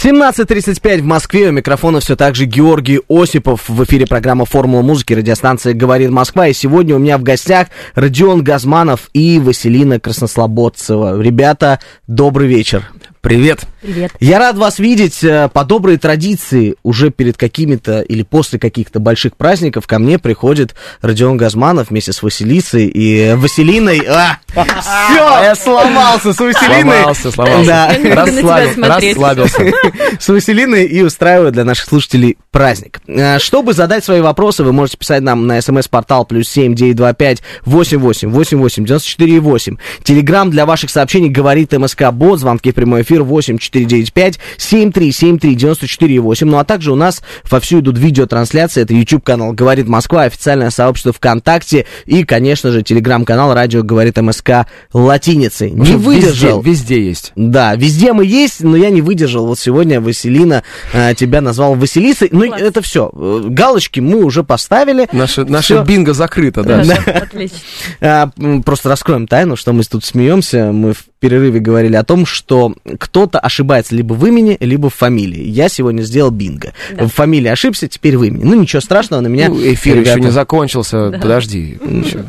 17.35 0.06 1.02
в 1.02 1.06
Москве. 1.06 1.50
У 1.50 1.52
микрофона 1.52 2.00
все 2.00 2.16
так 2.16 2.36
же 2.36 2.46
Георгий 2.46 3.02
Осипов. 3.10 3.68
В 3.68 3.84
эфире 3.86 4.06
программа 4.06 4.46
«Формула 4.46 4.84
музыки». 4.84 5.14
Радиостанция 5.14 5.74
«Говорит 5.74 6.12
Москва». 6.12 6.48
И 6.48 6.54
сегодня 6.54 6.96
у 6.96 7.00
меня 7.00 7.18
в 7.18 7.24
гостях 7.24 7.70
Родион 7.96 8.44
Газманов 8.44 9.10
и 9.14 9.40
Василина 9.40 10.00
Краснослободцева. 10.00 11.20
Ребята, 11.20 11.80
добрый 12.06 12.48
вечер. 12.48 12.88
Привет. 13.26 13.62
Привет. 13.82 14.12
Я 14.20 14.38
рад 14.38 14.56
вас 14.56 14.78
видеть. 14.78 15.24
Э, 15.24 15.50
По 15.52 15.64
доброй 15.64 15.98
традиции, 15.98 16.76
уже 16.84 17.10
перед 17.10 17.38
какими-то 17.38 18.02
или 18.02 18.22
после 18.22 18.60
каких-то 18.60 19.00
больших 19.00 19.36
праздников 19.36 19.88
ко 19.88 19.98
мне 19.98 20.20
приходит 20.20 20.76
Родион 21.02 21.36
Газманов 21.36 21.90
вместе 21.90 22.14
с 22.14 22.22
Василисой 22.22 22.86
и 22.86 23.34
Василиной. 23.34 24.02
Все, 24.02 25.16
я 25.18 25.56
сломался 25.56 26.34
с 26.34 26.40
Василиной. 26.40 26.84
Сломался, 26.84 27.32
сломался. 27.32 27.66
Да. 27.66 27.98
Расслабил- 27.98 28.88
расслабился. 28.88 29.72
с 30.20 30.28
Василиной 30.30 30.86
и 30.86 31.02
устраиваю 31.02 31.52
для 31.52 31.64
наших 31.64 31.86
слушателей 31.86 32.38
праздник. 32.52 33.00
Э, 33.08 33.40
Чтобы 33.40 33.74
задать 33.74 34.06
свои 34.06 34.22
вопросы, 34.22 34.64
вы 34.64 34.72
можете 34.72 34.98
писать 34.98 35.24
нам 35.24 35.48
на 35.48 35.60
смс-портал 35.62 36.26
плюс 36.26 36.48
семь 36.48 36.76
девять 36.76 36.96
два 36.96 37.14
пять 37.14 37.42
восемь 37.66 37.98
восемь 37.98 38.30
восемь 38.30 38.60
восемь 38.60 38.86
девяносто 38.86 39.10
четыре 39.10 39.40
восемь. 39.40 39.78
Телеграмм 40.04 40.52
для 40.52 40.68
ваших 40.68 40.92
сообщений 40.92 41.30
говорит 41.30 41.72
МСК 41.74 42.12
Бот, 42.12 42.40
звонки 42.40 42.72
в 42.72 42.76
прямой 42.76 43.02
эфир 43.02 43.15
восемь 43.24 43.58
четыре 43.58 43.86
девять 43.86 44.14
пять 44.14 44.40
семь 44.58 44.92
три 44.92 45.12
семь 45.12 45.40
три 45.40 45.56
девяносто 45.56 45.88
четыре 45.88 46.20
восемь. 46.20 46.48
Ну 46.48 46.58
а 46.58 46.64
также 46.66 46.92
у 46.92 46.96
нас 46.96 47.22
вовсю 47.50 47.80
идут 47.80 47.98
видеотрансляции. 47.98 48.82
Это 48.82 48.94
YouTube 48.94 49.24
канал 49.24 49.54
Говорит 49.54 49.88
Москва, 49.88 50.24
официальное 50.24 50.70
сообщество 50.70 51.14
ВКонтакте 51.14 51.86
и, 52.06 52.24
конечно 52.24 52.72
же, 52.72 52.82
телеграм-канал 52.84 53.54
Радио 53.54 53.84
Говорит 53.84 54.18
МСК 54.18 54.68
латиницей. 54.94 55.72
Не 55.72 55.92
Везде- 55.94 55.98
выдержал. 55.98 56.62
Везде 56.62 57.06
есть. 57.06 57.32
Да, 57.36 57.76
везде 57.76 58.14
мы 58.14 58.26
есть, 58.26 58.62
но 58.62 58.76
я 58.78 58.90
не 58.90 59.02
выдержал. 59.02 59.48
Вот 59.48 59.60
сегодня 59.60 60.02
Василина 60.02 60.64
э, 60.94 61.14
тебя 61.16 61.42
назвал 61.42 61.76
Василисой. 61.76 62.30
Ну, 62.32 62.48
Класс. 62.48 62.62
это 62.62 62.82
все. 62.82 63.10
Галочки 63.14 64.00
мы 64.00 64.24
уже 64.24 64.44
поставили. 64.44 65.08
Наше, 65.12 65.46
наше 65.46 65.84
бинго 65.88 66.14
закрыто, 66.14 66.64
да. 66.64 66.84
Хорошо, 66.84 67.12
отлично. 67.24 67.58
А, 68.02 68.30
просто 68.64 68.90
раскроем 68.90 69.28
тайну, 69.28 69.56
что 69.56 69.74
мы 69.74 69.84
тут 69.84 70.04
смеемся. 70.04 70.72
Мы 70.72 70.94
в 70.94 71.06
перерыве 71.26 71.60
говорили 71.60 71.96
о 71.96 72.04
том, 72.04 72.28
что 72.28 72.76
кто-то 73.00 73.40
ошибается 73.40 73.96
либо 73.96 74.14
в 74.14 74.24
имени, 74.28 74.58
либо 74.60 74.92
в 74.92 74.94
фамилии. 74.94 75.42
Я 75.42 75.70
сегодня 75.70 76.04
сделал 76.04 76.30
бинго. 76.30 76.74
Да. 76.96 77.06
В 77.06 77.08
фамилии 77.10 77.48
ошибся, 77.50 77.88
теперь 77.88 78.16
в 78.16 78.24
имени. 78.24 78.44
Ну, 78.44 78.54
ничего 78.62 78.80
страшного, 78.80 79.22
на 79.22 79.28
меня... 79.28 79.50
Ну, 79.50 79.56
эфир 79.60 79.96
еще 79.96 80.12
ребята- 80.12 80.20
не 80.20 80.30
закончился. 80.30 81.10
Подожди. 81.20 81.80
Еще. 81.84 82.26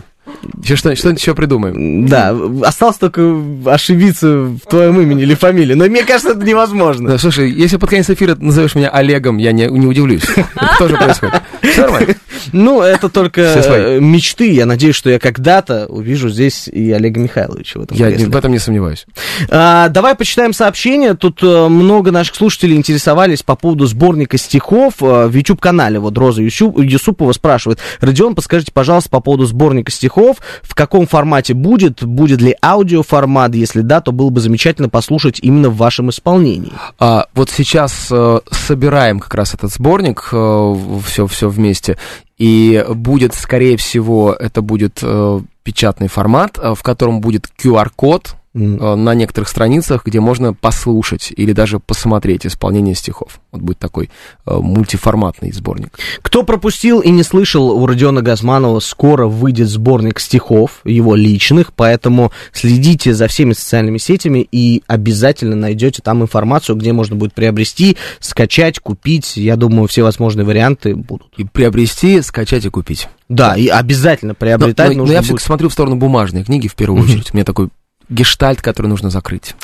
Еще 0.63 0.77
что- 0.77 0.97
что-нибудь 0.97 1.21
еще 1.21 1.35
придумаем. 1.35 2.07
Да, 2.07 2.35
осталось 2.63 2.97
только 2.97 3.37
ошибиться 3.67 4.29
в 4.45 4.61
твоем 4.61 4.99
имени 5.01 5.23
или 5.23 5.35
фамилии. 5.35 5.75
Но 5.75 5.85
мне 5.87 6.05
кажется, 6.05 6.33
это 6.33 6.45
невозможно. 6.45 7.11
Да, 7.11 7.19
слушай, 7.19 7.51
если 7.51 7.77
под 7.77 7.91
конец 7.91 8.09
эфира 8.11 8.35
назовешь 8.35 8.75
меня 8.75 8.89
Олегом, 8.89 9.37
я 9.37 9.53
не, 9.53 9.67
не 9.67 9.87
удивлюсь. 9.87 10.25
Тоже 10.79 10.97
происходит. 10.97 11.35
Ну, 12.53 12.83
это 12.83 13.09
только 13.09 13.41
э, 13.41 14.01
мечты. 14.01 14.53
Я 14.53 14.67
надеюсь, 14.67 14.95
что 14.95 15.11
я 15.11 15.19
когда-то 15.19 15.87
увижу 15.87 16.29
здесь 16.29 16.69
и 16.69 16.93
Олега 16.93 17.21
Михайловича 17.21 17.81
в 17.81 17.83
этом 17.83 17.97
Я 17.97 18.11
в 18.11 18.37
этом 18.37 18.53
не 18.53 18.59
сомневаюсь. 18.59 19.07
А, 19.51 19.89
давай 19.89 20.15
почитаем 20.15 20.53
сообщения. 20.53 21.15
Тут 21.15 21.43
э, 21.43 21.69
много 21.69 22.11
наших 22.11 22.35
слушателей 22.37 22.77
интересовались 22.77 23.43
по 23.43 23.57
поводу 23.57 23.87
сборника 23.87 24.39
стихов 24.39 24.95
э, 25.01 25.27
в 25.27 25.35
YouTube-канале. 25.35 25.99
Вот 25.99 26.17
Роза 26.19 26.43
Юсупова 26.43 27.33
спрашивает. 27.33 27.79
Родион, 28.01 28.35
подскажите, 28.35 28.73
пожалуйста, 28.73 29.11
по 29.11 29.21
поводу 29.21 29.47
сборника 29.47 29.91
стихов. 29.91 30.37
В 30.63 30.75
каком 30.75 31.07
формате 31.07 31.55
будет? 31.55 32.05
Будет 32.05 32.41
ли 32.41 32.57
аудиоформат? 32.63 33.55
Если 33.55 33.81
да, 33.81 34.01
то 34.01 34.13
было 34.13 34.31
бы 34.31 34.41
замечательно 34.41 34.89
послушать 34.89 35.41
именно 35.41 35.69
в 35.69 35.77
вашем 35.77 36.11
исполнении. 36.11 36.73
А, 36.99 37.27
вот 37.35 37.51
сейчас 37.51 38.09
э, 38.11 38.41
собираем 38.51 39.21
как 39.21 39.35
раз 39.35 39.55
этот 39.55 39.73
сборник, 39.73 40.23
все, 40.27 41.27
все 41.27 41.49
вместе, 41.57 41.99
и 42.39 42.85
будет, 42.89 43.35
скорее 43.35 43.77
всего, 43.77 44.33
это 44.33 44.63
будет 44.63 45.01
э, 45.03 45.41
печатный 45.63 46.09
формат, 46.09 46.59
э, 46.59 46.75
в 46.75 46.83
котором 46.83 47.21
будет 47.21 47.49
QR-код 47.59 48.36
на 48.57 49.15
некоторых 49.15 49.49
страницах, 49.49 50.05
где 50.07 50.19
можно 50.21 50.55
послушать 50.55 51.33
или 51.37 51.53
даже 51.53 51.79
посмотреть 51.79 52.47
исполнение 52.47 52.95
стихов. 52.95 53.41
Вот 53.53 53.61
будет 53.61 53.79
такой 53.79 54.11
э, 54.47 54.55
мультиформатный 54.57 55.53
сборник. 55.53 55.99
Кто 56.23 56.43
пропустил 56.43 57.01
и 57.01 57.11
не 57.11 57.23
слышал 57.23 57.71
у 57.71 57.87
Родиона 57.87 58.23
Газманова, 58.23 58.81
скоро 58.81 59.27
выйдет 59.27 59.69
сборник 59.69 60.19
стихов, 60.21 60.81
его 60.85 61.15
личных, 61.15 61.73
поэтому 61.75 62.33
следите 62.53 63.13
за 63.13 63.29
всеми 63.29 63.53
социальными 63.53 63.99
сетями 63.99 64.47
и 64.51 64.83
обязательно 64.87 65.57
найдете 65.57 66.01
там 66.03 66.23
информацию, 66.23 66.77
где 66.77 66.93
можно 66.93 67.15
будет 67.15 67.35
приобрести, 67.35 67.97
скачать, 68.21 68.79
купить. 68.79 69.37
Я 69.37 69.57
думаю, 69.57 69.87
все 69.89 70.03
возможные 70.03 70.47
варианты 70.47 70.95
будут. 70.95 71.29
И 71.37 71.45
приобрести, 71.45 72.23
скачать 72.23 72.65
и 72.65 72.71
купить. 72.71 73.09
Да, 73.29 73.55
и 73.57 73.67
обязательно 73.69 74.31
Но, 74.31 74.37
приобретать 74.37 74.89
но- 74.91 74.95
но 74.95 75.01
нужно 75.01 75.13
я 75.13 75.19
будет. 75.19 75.27
все-таки 75.27 75.45
смотрю 75.45 75.69
в 75.69 75.73
сторону 75.73 75.97
бумажной 75.97 76.45
книги 76.45 76.69
в 76.69 76.75
первую 76.75 77.03
очередь. 77.05 77.31
У 77.33 77.37
меня 77.37 77.45
такой 77.45 77.69
гештальт, 78.09 78.61
который 78.63 78.89
нужно 78.89 79.11
закрыть. 79.11 79.55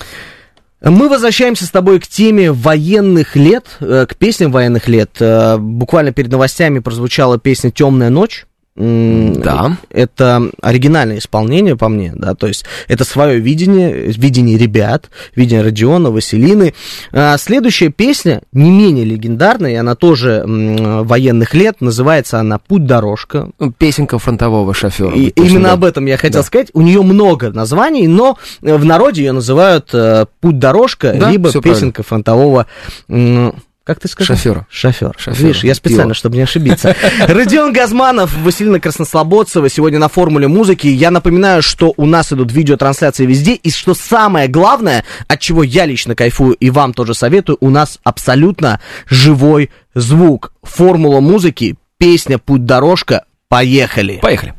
Мы 0.83 1.09
возвращаемся 1.09 1.64
с 1.64 1.70
тобой 1.70 2.00
к 2.00 2.09
теме 2.09 2.50
военных 2.50 3.37
лет, 3.37 3.76
э, 3.81 4.05
к 4.09 4.16
песням 4.16 4.50
военных 4.50 4.88
лет. 4.88 5.11
Э, 5.20 5.57
Буквально 5.57 6.12
перед 6.12 6.31
новостями 6.31 6.81
прозвучала 6.81 7.38
песня 7.38 7.70
«Темная 7.70 8.11
ночь». 8.11 8.46
Да. 8.74 9.76
Это 9.90 10.50
оригинальное 10.62 11.18
исполнение, 11.18 11.76
по 11.76 11.88
мне, 11.88 12.12
да, 12.16 12.35
то 12.35 12.46
есть 12.46 12.64
это 12.88 13.04
свое 13.04 13.38
видение, 13.38 14.06
видение 14.12 14.56
ребят, 14.56 15.11
видение 15.37 15.62
Родиона, 15.62 16.11
Василины. 16.11 16.72
А, 17.12 17.37
Следующая 17.37 17.90
песня 17.90 18.40
не 18.52 18.70
менее 18.70 19.04
легендарная, 19.04 19.72
и 19.72 19.74
она 19.74 19.94
тоже 19.94 20.42
м, 20.46 21.04
военных 21.06 21.52
лет, 21.52 21.80
называется 21.80 22.40
она 22.40 22.58
«Путь-дорожка». 22.58 23.50
Ну, 23.58 23.72
Песенка 23.72 24.18
фронтового 24.18 24.72
шофера. 24.72 25.14
И 25.14 25.30
точно, 25.30 25.50
именно 25.50 25.68
да. 25.68 25.72
об 25.74 25.85
этом 25.85 26.06
я 26.06 26.16
хотел 26.16 26.40
Да. 26.40 26.46
сказать. 26.46 26.68
У 26.72 26.80
нее 26.80 27.02
много 27.02 27.50
названий, 27.50 28.06
но 28.08 28.38
э, 28.62 28.74
в 28.74 28.85
народе 28.87 29.24
ее 29.24 29.32
называют 29.32 29.90
э, 29.92 30.24
«Путь-дорожка», 30.40 31.12
Да, 31.14 31.30
либо 31.30 31.52
песенка 31.52 32.02
фронтового... 32.02 32.66
м, 33.08 33.54
как 33.85 33.99
ты 33.99 34.07
сказал? 34.07 34.37
Шофера. 34.37 34.66
Шофер. 34.71 35.14
Шофера. 35.18 35.47
Видишь, 35.47 35.64
я 35.64 35.75
специально, 35.75 36.05
Пиво. 36.05 36.14
чтобы 36.14 36.37
не 36.37 36.42
ошибиться. 36.42 36.95
Родион 37.27 37.73
Газманов, 37.73 38.33
Василина 38.38 38.79
Краснослободцева 38.79 39.68
сегодня 39.68 39.99
на 39.99 40.09
формуле 40.09 40.47
музыки. 40.47 40.87
Я 40.87 41.11
напоминаю, 41.11 41.62
что 41.62 41.92
у 41.97 42.07
нас 42.07 42.33
идут 42.33 42.53
видеотрансляции 42.53 43.27
везде, 43.27 43.55
и 43.55 43.71
что 43.71 43.95
самое 43.95 44.47
главное, 44.47 45.05
от 45.27 45.40
чего 45.40 45.64
я 45.64 45.85
лично 45.85 46.14
кайфую 46.14 46.55
и 46.55 46.71
вам 46.71 46.95
тоже 46.95 47.14
советую, 47.14 47.59
у 47.61 47.71
нас 47.71 47.99
абсолютно 48.05 48.81
живой 49.09 49.71
звук. 49.95 50.53
Формула 50.62 51.18
музыки, 51.21 51.77
песня 51.99 52.38
«Путь-дорожка», 52.38 53.25
поехали. 53.49 54.21
Поехали. 54.23 54.55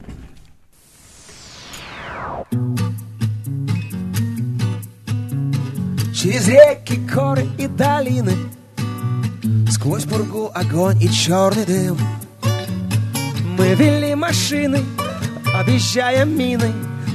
Через 6.14 6.48
реки, 6.48 6.96
горы 7.14 7.48
и 7.58 7.68
долины 7.68 8.34
Сквозь 9.70 10.06
пургу 10.06 10.50
огонь 10.54 11.02
и 11.02 11.10
черный 11.10 11.66
дым. 11.66 11.98
Мы 13.58 13.76
вели 13.76 14.16
машины, 14.16 14.80
объезжая 15.60 16.24
мины. 16.24 16.72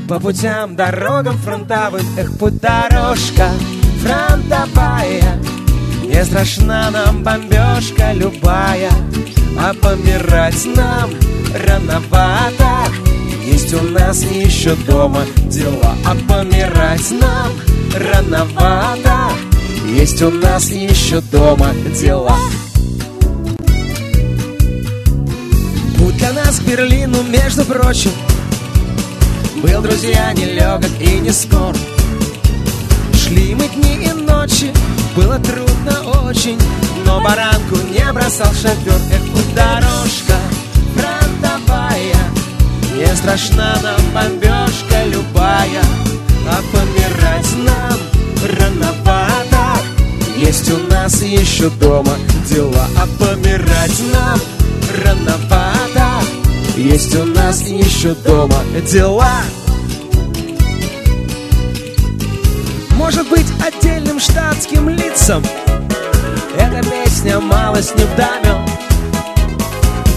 По 0.08 0.20
путям, 0.20 0.76
дорогам 0.76 1.38
фронтовым 1.38 2.04
Эх, 2.18 2.36
путь 2.38 2.60
дорожка 2.60 3.50
фронтовая. 4.02 5.40
Не 6.04 6.24
страшна 6.24 6.90
нам 6.90 7.22
бомбежка 7.22 8.12
любая 8.12 8.90
А 9.58 9.72
помирать 9.74 10.66
нам 10.76 11.10
рановато. 11.66 12.92
Есть 13.46 13.72
у 13.72 13.82
нас 13.82 14.22
еще 14.22 14.74
дома 14.86 15.22
дела 15.46 15.94
А 16.06 16.14
помирать 16.26 17.10
нам 17.10 17.52
рановато 17.94 19.30
Есть 19.88 20.20
у 20.20 20.30
нас 20.30 20.68
еще 20.70 21.20
дома 21.22 21.72
дела. 21.98 22.36
Путь 25.96 26.16
для 26.18 26.32
нас 26.34 26.60
к 26.60 26.62
Берлину, 26.62 27.22
между 27.22 27.64
прочим. 27.64 28.10
Был, 29.62 29.80
друзья, 29.80 30.32
нелегок 30.34 30.90
и 31.00 31.18
не 31.20 31.32
скор. 31.32 31.74
Шли 33.14 33.54
мы 33.54 33.66
дни 33.68 34.04
и 34.04 34.12
ночи, 34.12 34.72
было 35.16 35.38
трудно 35.38 36.28
очень. 36.28 36.58
Но 37.06 37.20
баранку 37.22 37.76
не 37.90 38.12
бросал 38.12 38.52
шофер 38.52 39.00
Эх, 39.10 39.54
дорожка 39.54 40.36
фронтовая. 40.94 42.20
Не 42.94 43.16
страшна 43.16 43.78
нам 43.82 44.00
бомбежка 44.12 45.04
любая 45.06 45.82
А 46.46 46.60
помирать 46.72 47.56
нам 47.64 47.98
рановато 48.58 49.17
Есть 50.48 50.70
у 50.70 50.78
нас 50.90 51.20
еще 51.20 51.68
дома 51.68 52.14
дела 52.48 52.86
А 52.96 53.06
помирать 53.22 54.02
нам 54.14 54.40
рановато. 55.04 56.24
Есть 56.74 57.14
у 57.16 57.26
нас 57.26 57.60
еще 57.60 58.14
дома 58.14 58.56
дела. 58.90 59.42
Может 62.92 63.28
быть 63.28 63.44
отдельным 63.62 64.18
штатским 64.18 64.88
лицам 64.88 65.44
песня 67.04 67.40
малость 67.40 67.94
не 67.96 68.04
вдамем 68.04 68.66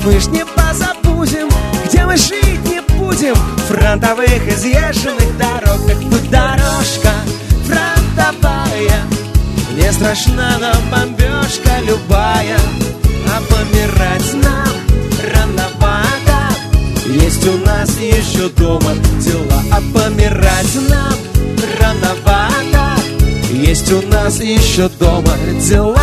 Мы 0.06 0.17
ж 0.17 0.28
не 0.28 0.46
позабудем, 0.46 1.50
где 1.88 2.06
мы 2.06 2.15
жить 2.15 2.65
не 2.70 2.80
будем. 2.98 3.36
Фронтовых 3.67 4.48
изъезженных 4.48 5.38
дорог 5.38 5.86
Как 5.86 6.02
бы 6.04 6.20
дорожка 6.30 7.12
фронтовая 7.65 9.21
Не 9.92 9.96
страшна 9.96 10.58
нам 10.58 10.90
бомбежка 10.90 11.82
любая 11.84 12.58
А 13.28 13.42
помирать 13.42 14.34
нам 14.36 14.74
рановато. 15.34 16.40
Есть 17.08 17.46
у 17.46 17.58
нас 17.66 17.90
еще 18.00 18.48
дома 18.56 18.94
дела 19.20 19.62
А 19.70 19.82
помирать 19.94 20.76
нам 20.90 21.14
рановато. 21.82 23.02
Есть 23.52 23.92
у 23.92 24.02
нас 24.08 24.40
еще 24.40 24.88
дома 24.98 25.36
дела 25.60 25.98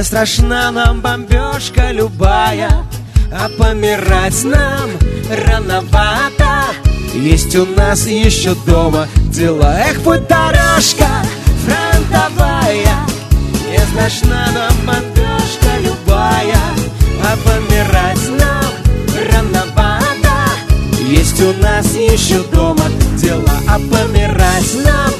Не 0.00 0.04
страшна 0.04 0.70
нам 0.70 1.02
бомбежка 1.02 1.92
любая 1.92 2.70
А 3.30 3.50
помирать 3.58 4.44
нам 4.44 4.88
рановато. 5.46 6.72
Есть 7.12 7.54
у 7.54 7.66
нас 7.66 8.06
еще 8.06 8.54
дома 8.66 9.08
дела. 9.30 9.76
Эх, 9.78 10.00
будь 10.00 10.26
дорожка 10.26 11.06
фронтовая 11.66 12.96
Не 13.70 13.78
страшна 13.90 14.46
нам 14.54 14.74
бомбежка 14.86 15.70
любая 15.84 16.62
А 17.22 17.36
помирать 17.44 18.26
нам 18.38 18.72
рановато. 19.30 20.32
Есть 21.10 21.42
у 21.42 21.52
нас 21.62 21.94
еще 21.94 22.42
дома 22.44 22.86
дела, 23.18 23.52
а 23.68 23.78
помирать 23.78 24.74
нам 24.82 25.12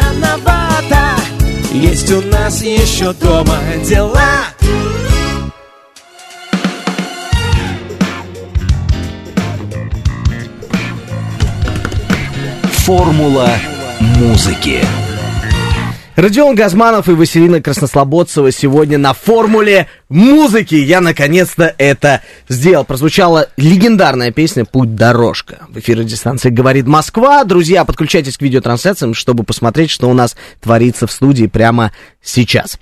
рановато. 0.00 1.33
Есть 1.74 2.08
у 2.12 2.22
нас 2.22 2.62
еще 2.62 3.12
дома 3.14 3.58
дела. 3.84 4.44
Формула 12.84 13.50
музыки. 13.98 14.84
Родион 16.16 16.54
Газманов 16.54 17.08
и 17.08 17.12
Василина 17.12 17.60
Краснослободцева 17.60 18.52
сегодня 18.52 18.98
на 18.98 19.14
формуле 19.14 19.88
музыки. 20.08 20.76
Я 20.76 21.00
наконец-то 21.00 21.74
это 21.76 22.22
сделал. 22.48 22.84
Прозвучала 22.84 23.48
легендарная 23.56 24.30
песня 24.30 24.64
«Путь 24.64 24.94
дорожка». 24.94 25.66
В 25.68 25.78
эфире 25.80 26.04
дистанции 26.04 26.50
говорит 26.50 26.86
Москва. 26.86 27.42
Друзья, 27.42 27.84
подключайтесь 27.84 28.38
к 28.38 28.42
видеотрансляциям, 28.42 29.12
чтобы 29.12 29.42
посмотреть, 29.42 29.90
что 29.90 30.08
у 30.08 30.14
нас 30.14 30.36
творится 30.60 31.08
в 31.08 31.12
студии 31.12 31.46
прямо 31.46 31.90
сейчас. 32.22 32.78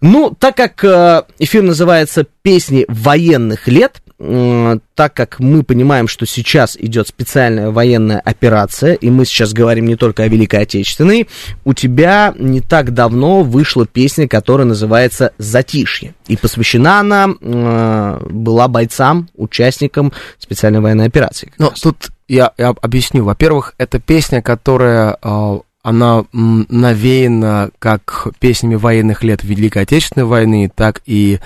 Ну, 0.00 0.34
так 0.36 0.56
как 0.56 0.82
э, 0.82 1.22
эфир 1.38 1.62
называется 1.62 2.26
«Песни 2.42 2.86
военных 2.88 3.68
лет», 3.68 4.02
так 4.18 5.14
как 5.14 5.38
мы 5.38 5.62
понимаем, 5.62 6.08
что 6.08 6.26
сейчас 6.26 6.76
идет 6.76 7.06
специальная 7.06 7.70
военная 7.70 8.18
операция, 8.18 8.94
и 8.94 9.10
мы 9.10 9.24
сейчас 9.24 9.52
говорим 9.52 9.86
не 9.86 9.94
только 9.94 10.24
о 10.24 10.28
Великой 10.28 10.62
Отечественной, 10.62 11.28
у 11.64 11.72
тебя 11.72 12.34
не 12.36 12.60
так 12.60 12.92
давно 12.92 13.42
вышла 13.44 13.86
песня, 13.86 14.26
которая 14.26 14.66
называется 14.66 15.32
«Затишье». 15.38 16.14
И 16.26 16.36
посвящена 16.36 16.98
она 17.00 17.28
э, 17.40 18.20
была 18.28 18.66
бойцам, 18.66 19.28
участникам 19.36 20.12
специальной 20.38 20.80
военной 20.80 21.06
операции. 21.06 21.46
как 21.46 21.58
Ну, 21.58 21.70
раз. 21.70 21.80
тут 21.80 22.08
я, 22.26 22.52
я 22.58 22.70
объясню. 22.70 23.24
Во-первых, 23.24 23.74
это 23.78 24.00
песня, 24.00 24.42
которая, 24.42 25.16
э, 25.22 25.58
она 25.84 26.24
навеяна 26.32 27.70
как 27.78 28.28
песнями 28.40 28.74
военных 28.74 29.22
лет 29.22 29.44
Великой 29.44 29.84
Отечественной 29.84 30.26
войны, 30.26 30.70
так 30.74 31.02
и 31.06 31.38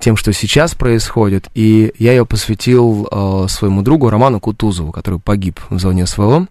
тем, 0.00 0.16
что 0.16 0.32
сейчас 0.32 0.74
происходит. 0.74 1.48
И 1.54 1.92
я 1.98 2.12
ее 2.12 2.26
посвятил 2.26 3.06
э, 3.10 3.46
своему 3.48 3.82
другу 3.82 4.10
Роману 4.10 4.40
Кутузову, 4.40 4.92
который 4.92 5.20
погиб 5.20 5.60
в 5.68 5.78
зоне 5.78 6.06
СВО. 6.06 6.46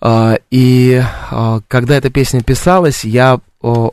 А, 0.00 0.36
И 0.50 1.02
а, 1.30 1.60
когда 1.68 1.96
эта 1.96 2.10
песня 2.10 2.42
писалась, 2.42 3.04
я 3.04 3.40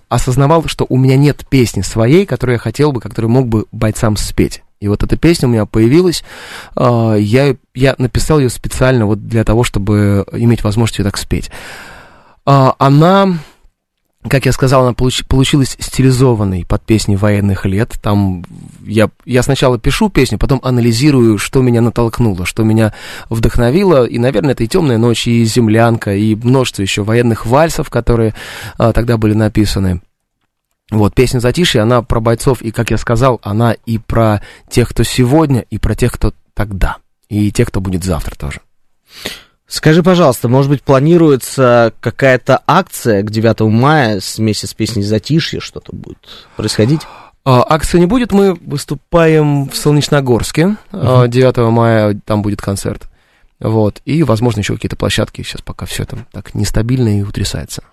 осознавал, 0.08 0.64
что 0.68 0.86
у 0.88 0.98
меня 0.98 1.18
нет 1.18 1.46
песни 1.50 1.82
своей, 1.82 2.26
которую 2.26 2.54
я 2.54 2.60
хотел 2.60 2.94
бы, 2.94 3.02
которую 3.02 3.30
мог 3.30 3.48
бы 3.50 3.66
бойцам 3.74 4.16
спеть. 4.16 4.64
И 4.80 4.88
вот 4.88 5.04
эта 5.04 5.18
песня 5.18 5.48
у 5.48 5.52
меня 5.52 5.66
появилась, 5.66 6.24
а, 6.76 7.16
я, 7.16 7.56
я 7.74 7.96
написал 7.98 8.40
ее 8.40 8.50
специально 8.50 9.06
вот 9.06 9.28
для 9.28 9.44
того, 9.44 9.64
чтобы 9.64 10.26
иметь 10.32 10.64
возможность 10.64 11.00
ее 11.00 11.06
так 11.06 11.18
спеть. 11.18 11.50
А, 12.46 12.76
Она, 12.78 13.40
как 14.30 14.46
я 14.46 14.52
сказал, 14.52 14.84
она 14.84 14.94
получ- 14.94 15.26
получилась 15.28 15.76
стилизованной 15.80 16.66
под 16.66 16.82
песни 16.84 17.16
военных 17.16 17.66
лет. 17.66 17.94
Там 18.02 18.46
я, 18.86 19.10
я 19.26 19.44
сначала 19.44 19.78
пишу 19.78 20.10
песню, 20.10 20.38
потом 20.38 20.60
анализирую, 20.64 21.38
что 21.38 21.62
меня 21.62 21.82
натолкнуло, 21.82 22.46
что 22.46 22.64
меня 22.64 22.94
вдохновило. 23.30 24.06
И, 24.06 24.18
наверное, 24.18 24.54
это 24.54 24.64
и 24.64 24.68
«Темная 24.68 24.98
ночь», 24.98 25.28
и 25.28 25.44
«Землянка», 25.44 26.16
и 26.16 26.36
множество 26.36 26.82
еще 26.82 27.04
военных 27.04 27.46
вальсов, 27.46 27.90
которые 27.90 28.34
а, 28.78 28.94
тогда 28.94 29.18
были 29.18 29.34
написаны. 29.34 30.02
Вот, 30.90 31.14
песня 31.14 31.40
«Затишье», 31.40 31.82
она 31.82 32.02
про 32.02 32.20
бойцов, 32.20 32.62
и, 32.62 32.72
как 32.72 32.92
я 32.92 32.98
сказал, 32.98 33.40
она 33.44 33.74
и 33.74 33.98
про 33.98 34.42
тех, 34.70 34.90
кто 34.90 35.04
сегодня, 35.04 35.66
и 35.70 35.78
про 35.78 35.96
тех, 35.96 36.14
кто 36.14 36.34
тогда, 36.54 36.98
и 37.30 37.52
тех, 37.52 37.68
кто 37.68 37.82
будет 37.82 38.04
завтра 38.04 38.36
тоже. 38.36 38.62
Скажи, 39.68 40.02
пожалуйста, 40.02 40.48
может 40.48 40.72
быть, 40.72 40.82
планируется 40.82 41.94
какая-то 42.00 42.62
акция 42.66 43.22
к 43.22 43.32
9 43.32 43.60
мая 43.62 44.22
вместе 44.38 44.66
с 44.66 44.74
песней 44.74 45.04
«Затишье» 45.04 45.60
что-то 45.60 45.94
будет 45.94 46.20
происходить? 46.56 47.02
А, 47.44 47.66
Акции 47.68 48.00
не 48.00 48.06
будет, 48.06 48.32
мы 48.32 48.54
выступаем 48.54 49.70
в 49.70 49.76
Солнечногорске, 49.76 50.78
а, 50.92 51.28
9 51.28 51.58
мая 51.72 52.20
там 52.26 52.42
будет 52.42 52.62
концерт. 52.62 53.08
Вот, 53.60 54.02
и, 54.06 54.24
возможно, 54.24 54.60
еще 54.60 54.76
какие-то 54.76 54.96
площадки, 54.96 55.42
сейчас 55.42 55.62
пока 55.62 55.86
все 55.86 56.04
это 56.04 56.26
так 56.32 56.54
нестабильно 56.54 57.20
и 57.20 57.24
утрясается. 57.24 57.84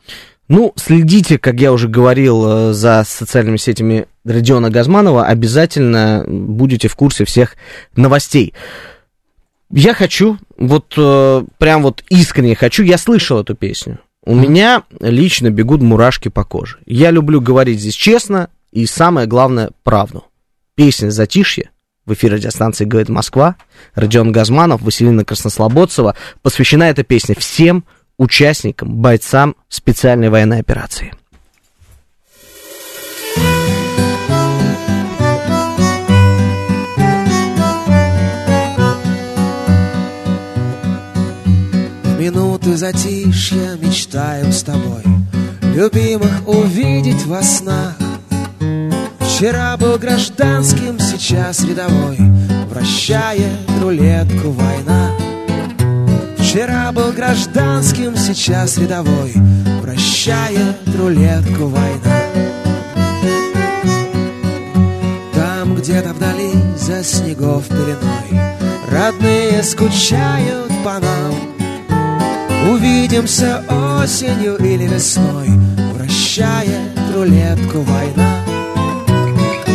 Ну, 0.49 0.75
следите, 0.77 1.39
как 1.39 1.59
я 1.59 1.73
уже 1.73 1.89
говорил, 1.89 2.45
э, 2.47 2.73
за 2.75 3.03
социальными 3.07 3.57
сетями 3.57 4.07
Родиона 4.27 4.71
Газманова, 4.71 5.25
обязательно 5.25 6.25
будете 6.27 6.89
в 6.89 6.97
курсе 6.97 7.25
всех 7.25 7.57
новостей. 7.97 8.53
Я 9.77 9.93
хочу, 9.93 10.39
вот 10.57 10.95
э, 10.97 11.45
прям 11.59 11.83
вот 11.83 12.05
искренне 12.09 12.55
хочу, 12.55 12.85
я 12.85 12.97
слышал 12.97 13.41
эту 13.41 13.57
песню. 13.57 13.99
У 14.25 14.33
меня 14.33 14.85
лично 15.01 15.51
бегут 15.51 15.83
мурашки 15.83 16.29
по 16.29 16.45
коже. 16.45 16.79
Я 16.87 17.11
люблю 17.11 17.41
говорить 17.41 17.81
здесь 17.81 17.95
честно 17.95 18.51
и 18.71 18.87
самое 18.87 19.27
главное 19.27 19.71
правду. 19.83 20.27
Песня 20.77 21.11
«Затишье» 21.11 21.71
в 22.07 22.13
эфире 22.13 22.37
радиостанции 22.37 22.85
«Говорит 22.85 23.09
Москва», 23.09 23.57
Родион 23.97 24.31
Газманов, 24.31 24.81
Василина 24.81 25.25
Краснослободцева. 25.25 26.15
Посвящена 26.41 26.85
эта 26.85 27.03
песня 27.03 27.35
всем 27.37 27.85
участникам, 28.17 28.95
бойцам 28.99 29.57
специальной 29.69 30.29
военной 30.29 30.61
операции. 30.61 31.13
Минуты 42.65 42.77
затишья 42.77 43.77
мечтаем 43.77 44.53
с 44.53 44.63
тобой 44.63 45.03
Любимых 45.75 46.47
увидеть 46.47 47.27
во 47.27 47.43
снах. 47.43 47.95
Вчера 49.19 49.77
был 49.77 49.99
гражданским, 49.99 50.99
сейчас 50.99 51.65
рядовой 51.65 52.17
Вращает 52.71 53.59
рулетку 53.83 54.51
война. 54.51 55.11
Вчера 56.39 56.93
был 56.93 57.13
гражданским, 57.13 58.17
сейчас 58.17 58.79
рядовой 58.79 59.33
Вращает 59.83 60.77
рулетку 60.99 61.67
война. 61.67 62.21
Там 65.35 65.75
где-то 65.75 66.15
вдали 66.15 66.53
за 66.79 67.03
снегов 67.03 67.67
пеленой 67.69 68.57
Родные 68.91 69.63
скучают 69.63 70.71
по 70.85 71.01
нам 71.01 71.54
Увидимся 72.65 73.63
осенью 74.01 74.57
или 74.57 74.87
весной 74.87 75.51
Вращает 75.93 76.93
рулетку 77.15 77.81
война. 77.81 78.41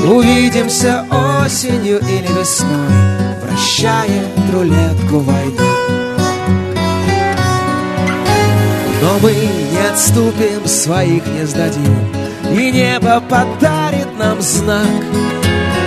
Увидимся 0.08 1.06
осенью 1.12 2.00
или 2.00 2.28
весной 2.40 2.90
Вращает 3.44 4.28
рулетку 4.52 5.20
война. 5.20 5.64
Но 9.02 9.20
мы 9.22 9.34
не 9.34 9.88
отступим, 9.88 10.68
своих 10.68 11.26
не 11.28 11.46
сдадим 11.46 12.14
И 12.52 12.72
небо 12.72 13.22
подарит 13.22 14.18
нам 14.18 14.42
знак 14.42 14.86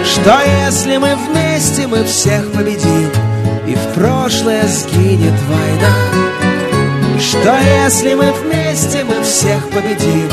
Что 0.05 0.39
если 0.67 0.97
мы 0.97 1.17
вместе, 1.17 1.87
мы 1.87 2.05
всех 2.05 2.51
победим 2.53 3.11
И 3.67 3.75
в 3.75 3.95
прошлое 3.95 4.67
сгинет 4.67 5.35
война 5.49 6.22
Что 7.23 7.57
если 7.57 8.15
мы 8.15 8.33
вместе, 8.33 9.05
мы 9.05 9.23
всех 9.23 9.69
победим 9.71 10.29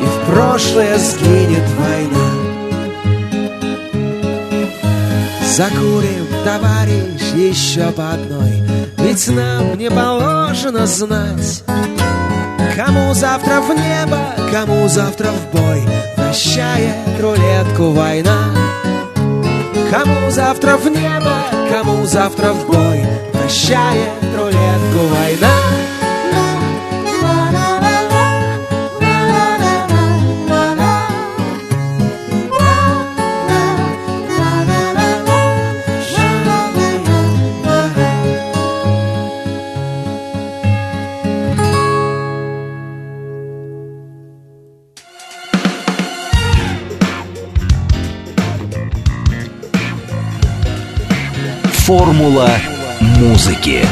И 0.00 0.04
в 0.04 0.30
прошлое 0.30 0.98
сгинет 0.98 1.64
война? 1.78 2.30
Закурим, 5.42 6.26
товарищ, 6.44 7.22
еще 7.34 7.90
по 7.90 8.10
одной 8.10 8.62
Ведь 8.98 9.26
нам 9.28 9.78
не 9.78 9.88
положено 9.88 10.86
знать 10.86 11.64
Кому 12.76 13.14
завтра 13.14 13.62
в 13.62 13.70
небо, 13.70 14.18
кому 14.52 14.88
завтра 14.88 15.30
в 15.30 15.56
бой 15.56 15.82
Вращает 16.18 16.96
рулетку 17.18 17.92
война. 17.92 18.50
Кому 19.90 20.30
завтра 20.30 20.76
в 20.76 20.86
небо, 20.86 21.36
кому 21.72 22.04
завтра 22.04 22.52
в 22.52 22.66
бой 22.66 23.06
Вращает 23.32 24.10
рулетку 24.36 25.14
война 25.14 25.85
Формула 52.16 52.48
музыки. 53.18 53.84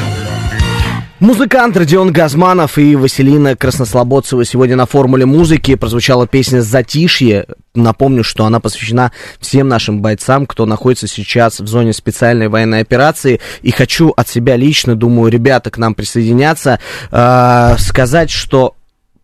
Музыкант 1.20 1.76
Родион 1.76 2.10
Газманов 2.10 2.78
и 2.78 2.96
Василина 2.96 3.54
Краснослободцева 3.54 4.46
сегодня 4.46 4.76
на 4.76 4.86
формуле 4.86 5.26
музыки 5.26 5.74
прозвучала 5.74 6.26
песня 6.26 6.62
«Затишье». 6.62 7.44
Напомню, 7.74 8.24
что 8.24 8.46
она 8.46 8.60
посвящена 8.60 9.12
всем 9.40 9.68
нашим 9.68 10.00
бойцам, 10.00 10.46
кто 10.46 10.64
находится 10.64 11.06
сейчас 11.06 11.60
в 11.60 11.66
зоне 11.66 11.92
специальной 11.92 12.48
военной 12.48 12.80
операции. 12.80 13.40
И 13.60 13.70
хочу 13.72 14.08
от 14.16 14.26
себя 14.26 14.56
лично, 14.56 14.94
думаю, 14.96 15.30
ребята 15.30 15.70
к 15.70 15.76
нам 15.76 15.94
присоединятся, 15.94 16.80
э, 17.10 17.76
сказать, 17.78 18.30
что, 18.30 18.74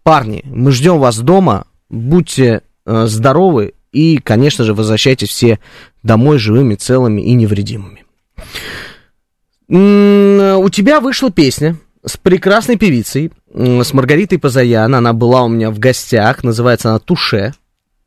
парни, 0.02 0.42
мы 0.44 0.72
ждем 0.72 0.98
вас 0.98 1.18
дома, 1.20 1.64
будьте 1.88 2.60
э, 2.84 3.06
здоровы 3.06 3.72
и, 3.92 4.18
конечно 4.18 4.62
же, 4.64 4.74
возвращайтесь 4.74 5.30
все 5.30 5.58
домой 6.02 6.38
живыми, 6.38 6.74
целыми 6.74 7.22
и 7.22 7.32
невредимыми. 7.32 8.04
У 9.70 10.68
тебя 10.70 11.00
вышла 11.00 11.30
песня 11.30 11.76
с 12.04 12.16
прекрасной 12.16 12.76
певицей, 12.76 13.30
с 13.54 13.92
Маргаритой 13.92 14.38
Позаян. 14.38 14.94
Она 14.94 15.12
была 15.12 15.42
у 15.42 15.48
меня 15.48 15.70
в 15.70 15.78
гостях, 15.78 16.42
называется 16.42 16.90
она 16.90 16.98
«Туше». 16.98 17.54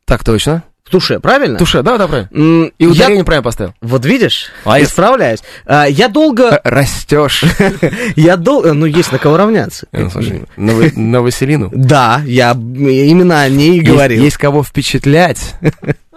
Так 0.04 0.22
точно. 0.24 0.62
В 0.84 0.90
«Туше», 0.90 1.18
правильно? 1.20 1.56
Туше, 1.58 1.82
да, 1.82 1.96
да, 1.96 2.06
правильно. 2.06 2.70
И 2.78 2.84
я- 2.84 2.90
ударение 2.90 3.24
правильно 3.24 3.42
поставил. 3.42 3.72
Вот 3.80 4.04
видишь, 4.04 4.50
А 4.66 4.78
я- 4.78 4.84
исправляюсь. 4.84 5.40
А, 5.64 5.86
Я 5.86 6.08
долго... 6.08 6.60
Растешь. 6.62 7.42
Я 8.16 8.36
долго... 8.36 8.74
Ну, 8.74 8.84
есть 8.84 9.10
на 9.10 9.18
кого 9.18 9.38
равняться. 9.38 9.86
Слушай, 10.12 10.42
на 10.58 10.74
Ва- 10.74 10.90
на 10.94 11.22
Василину. 11.22 11.70
Да, 11.74 12.20
я 12.26 12.50
именно 12.52 13.40
о 13.40 13.48
ней 13.48 13.78
и 13.78 13.80
говорил. 13.80 14.22
Есть 14.22 14.36
кого 14.36 14.62
впечатлять. 14.62 15.54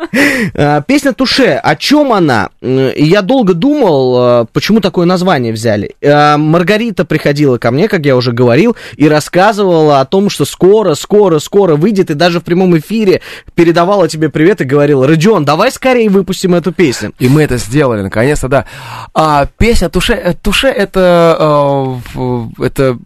А, 0.55 0.81
Песня 0.81 1.13
Туше, 1.13 1.59
о 1.61 1.75
чем 1.75 2.13
она? 2.13 2.49
И 2.61 3.03
Я 3.03 3.21
долго 3.21 3.53
думал, 3.53 4.41
э, 4.41 4.45
почему 4.51 4.79
такое 4.79 5.05
название 5.05 5.53
взяли. 5.53 5.95
Э, 6.01 6.37
Маргарита 6.37 7.05
приходила 7.05 7.57
ко 7.57 7.71
мне, 7.71 7.87
как 7.87 8.05
я 8.05 8.15
уже 8.15 8.31
говорил, 8.31 8.75
и 8.95 9.07
рассказывала 9.07 9.99
о 9.99 10.05
том, 10.05 10.29
что 10.29 10.45
скоро, 10.45 10.93
скоро, 10.95 11.39
скоро 11.39 11.75
выйдет, 11.75 12.09
и 12.09 12.13
даже 12.13 12.39
в 12.39 12.43
прямом 12.43 12.77
эфире 12.77 13.21
передавала 13.55 14.07
тебе 14.07 14.29
привет 14.29 14.61
и 14.61 14.65
говорила, 14.65 15.07
Родион, 15.07 15.45
давай 15.45 15.71
скорее 15.71 16.09
выпустим 16.09 16.55
эту 16.55 16.71
песню. 16.71 17.13
И 17.19 17.27
мы 17.27 17.43
это 17.43 17.57
сделали, 17.57 18.01
наконец-то, 18.01 18.47
да. 18.47 18.65
А 19.13 19.47
песня 19.57 19.89
Туше, 19.89 20.13
э, 20.13 20.33
Туше 20.33 20.67
это, 20.67 21.99
э, 22.15 22.63
это 22.63 22.97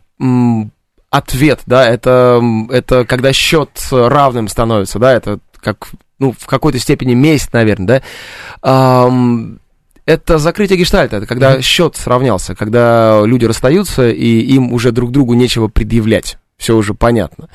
ответ, 1.10 1.62
да, 1.66 1.88
это, 1.88 2.42
это 2.70 3.06
когда 3.06 3.34
счет 3.34 3.70
равным 3.92 4.48
становится, 4.48 4.98
да, 4.98 5.14
это 5.14 5.40
как, 5.62 5.90
ну, 6.22 6.36
в 6.38 6.46
какой-то 6.46 6.78
степени 6.80 7.16
месть, 7.16 7.52
наверное, 7.52 7.88
да. 7.88 8.02
Ам, 8.62 9.60
это 10.06 10.38
закрытие 10.38 10.78
гештальта, 10.78 11.18
это 11.18 11.26
когда 11.26 11.62
счет 11.62 11.96
сравнялся, 11.96 12.56
когда 12.56 13.24
люди 13.26 13.46
расстаются, 13.46 14.10
и 14.10 14.40
им 14.42 14.72
уже 14.72 14.92
друг 14.92 15.12
другу 15.12 15.34
нечего 15.34 15.68
предъявлять, 15.68 16.38
все 16.58 16.78
уже 16.78 16.94
понятно. 16.94 17.50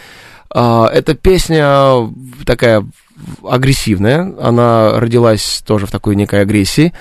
А, 0.50 0.88
Эта 0.92 1.14
песня 1.14 2.12
такая 2.44 2.84
агрессивная, 3.48 4.34
она 4.40 4.98
родилась 4.98 5.62
тоже 5.64 5.86
в 5.86 5.90
такой 5.90 6.16
некой 6.16 6.42
агрессии. 6.42 6.92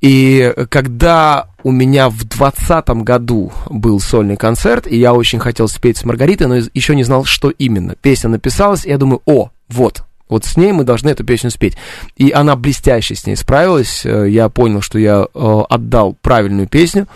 И 0.00 0.52
когда 0.68 1.48
у 1.62 1.72
меня 1.72 2.10
в 2.10 2.24
двадцатом 2.24 3.04
году 3.04 3.52
был 3.70 4.00
сольный 4.00 4.36
концерт, 4.36 4.86
и 4.86 4.96
я 4.98 5.14
очень 5.14 5.38
хотел 5.38 5.66
спеть 5.66 5.96
с 5.96 6.04
Маргаритой, 6.04 6.46
но 6.46 6.56
еще 6.56 6.94
не 6.94 7.04
знал, 7.04 7.24
что 7.24 7.50
именно. 7.50 7.96
Песня 7.96 8.28
написалась, 8.28 8.84
и 8.84 8.90
я 8.90 8.98
думаю, 8.98 9.22
о, 9.24 9.50
вот, 9.68 10.03
вот 10.28 10.44
с 10.44 10.56
ней 10.56 10.72
мы 10.72 10.84
должны 10.84 11.10
эту 11.10 11.24
песню 11.24 11.50
спеть. 11.50 11.76
И 12.16 12.30
она 12.30 12.56
блестяще 12.56 13.14
с 13.14 13.26
ней 13.26 13.36
справилась. 13.36 14.04
Э, 14.06 14.28
Я 14.28 14.48
понял, 14.48 14.80
что 14.80 14.98
я 14.98 15.26
э, 15.32 15.62
отдал 15.68 16.14
правильную 16.20 16.68
песню 16.68 17.06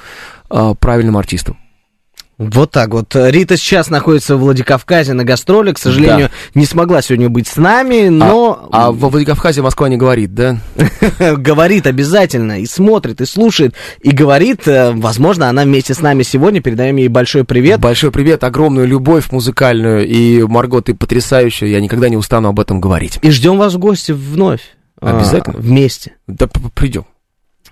э, 0.50 0.74
правильному 0.78 1.18
артисту. 1.18 1.56
Вот 2.39 2.70
так 2.70 2.91
вот. 2.91 3.16
Рита 3.16 3.57
сейчас 3.57 3.91
находится 3.91 4.36
в 4.36 4.41
Владикавказе 4.41 5.12
на 5.12 5.24
гастроле, 5.24 5.74
к 5.74 5.78
сожалению, 5.78 6.30
не 6.55 6.66
смогла 6.66 7.03
сегодня 7.03 7.28
быть 7.28 7.49
с 7.49 7.57
нами, 7.57 8.09
но 8.09 8.68
А 8.70 8.93
во 8.93 9.09
Владикавказе 9.09 9.61
Москва 9.61 9.89
не 9.89 9.97
говорит, 9.97 10.34
да? 10.34 10.59
говорит 11.36 11.89
обязательно 11.89 12.61
и 12.61 12.66
смотрит, 12.66 13.20
и 13.20 13.26
слушает, 13.26 13.74
и 14.01 14.12
говорит, 14.12 14.68
э, 14.68 14.93
возможно, 14.93 15.49
она 15.49 15.64
вместе 15.64 15.95
с 15.95 16.01
нами 16.01 16.22
сегодня, 16.22 16.61
передаем 16.61 16.95
ей 16.97 17.09
большой 17.09 17.43
привет. 17.43 17.80
Большой 17.80 18.12
привет, 18.12 18.45
огромную 18.45 18.86
любовь 18.86 19.32
музыкальную. 19.32 20.07
И, 20.07 20.43
Марго, 20.45 20.80
ты 20.80 20.95
потрясающая, 20.95 21.68
я 21.68 21.80
никогда 21.80 22.09
не 22.09 22.16
устану 22.16 22.51
об 22.51 22.61
этом 22.61 22.80
говорить. 22.80 23.18
И 23.20 23.30
ждем 23.32 23.59
вас 23.59 23.74
в 23.74 23.78
гости 23.78 24.12
вновь. 24.12 24.61
а, 25.01 25.16
Обязательно. 25.16 25.59
вместе. 25.59 26.12
Да 26.28 26.47
придем. 26.74 27.05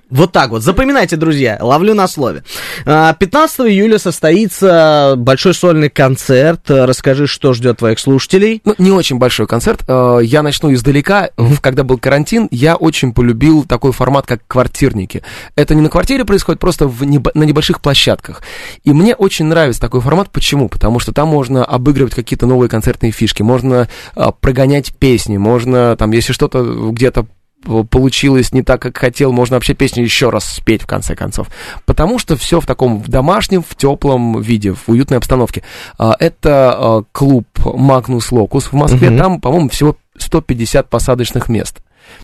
Вот 0.08 0.30
так 0.30 0.50
вот. 0.50 0.62
Запоминайте, 0.62 1.16
друзья. 1.16 1.58
Ловлю 1.60 1.92
на 1.94 2.06
слове. 2.06 2.44
А, 2.84 3.12
15 3.14 3.60
июля 3.62 3.98
состоится 3.98 5.14
большой 5.16 5.52
сольный 5.52 5.90
концерт. 5.90 6.70
А, 6.70 6.86
Расскажи, 6.86 7.26
что 7.26 7.52
ждет 7.54 7.78
твоих 7.78 7.98
слушателей. 7.98 8.62
Ну, 8.64 8.74
не 8.78 8.92
очень 8.92 9.18
большой 9.18 9.48
концерт. 9.48 9.82
Э, 9.88 10.20
Я 10.22 10.42
начну 10.42 10.72
издалека. 10.72 11.30
Когда 11.60 11.82
был 11.82 11.98
карантин, 11.98 12.46
я 12.52 12.76
очень 12.76 13.12
полюбил 13.12 13.64
такой 13.64 13.90
формат, 13.90 14.26
как 14.26 14.42
квартирники. 14.46 15.24
Это 15.56 15.74
не 15.74 15.80
на 15.82 15.88
квартире 15.88 16.24
происходит, 16.24 16.60
просто 16.60 16.86
в 16.86 17.02
небо- 17.02 17.32
на 17.34 17.42
небольших 17.42 17.80
площадках. 17.80 18.42
И 18.84 18.92
мне 18.92 19.14
очень 19.16 19.46
нравится 19.46 19.80
такой 19.80 20.00
формат. 20.00 20.30
Почему? 20.30 20.68
Потому 20.68 21.00
что 21.00 21.12
там 21.12 21.26
можно 21.28 21.64
обыгрывать 21.64 22.14
какие-то 22.14 22.46
новые 22.46 22.68
концертные 22.68 23.10
фишки, 23.10 23.42
можно 23.42 23.88
а, 24.14 24.30
прогонять 24.30 24.94
песни, 24.94 25.36
можно, 25.36 25.96
там, 25.96 26.12
если 26.12 26.32
что-то 26.32 26.62
где-то 26.92 27.26
получилось 27.90 28.52
не 28.52 28.62
так, 28.62 28.80
как 28.80 28.96
хотел, 28.96 29.32
можно 29.32 29.56
вообще 29.56 29.74
песню 29.74 30.02
еще 30.02 30.30
раз 30.30 30.44
спеть 30.44 30.82
в 30.82 30.86
конце 30.86 31.14
концов. 31.14 31.48
Потому 31.84 32.18
что 32.18 32.36
все 32.36 32.60
в 32.60 32.66
таком 32.66 33.00
в 33.00 33.08
домашнем, 33.08 33.62
в 33.62 33.74
теплом 33.74 34.40
виде, 34.40 34.72
в 34.72 34.88
уютной 34.88 35.18
обстановке. 35.18 35.62
А, 35.98 36.14
Это 36.18 36.74
а, 36.76 37.02
клуб 37.12 37.46
Магнус 37.64 38.32
Локус 38.32 38.66
в 38.66 38.72
Москве. 38.72 39.10
Мгм. 39.10 39.18
Там, 39.18 39.40
по-моему, 39.40 39.68
всего 39.68 39.96
150 40.18 40.88
посадочных 40.88 41.48
мест. 41.48 41.80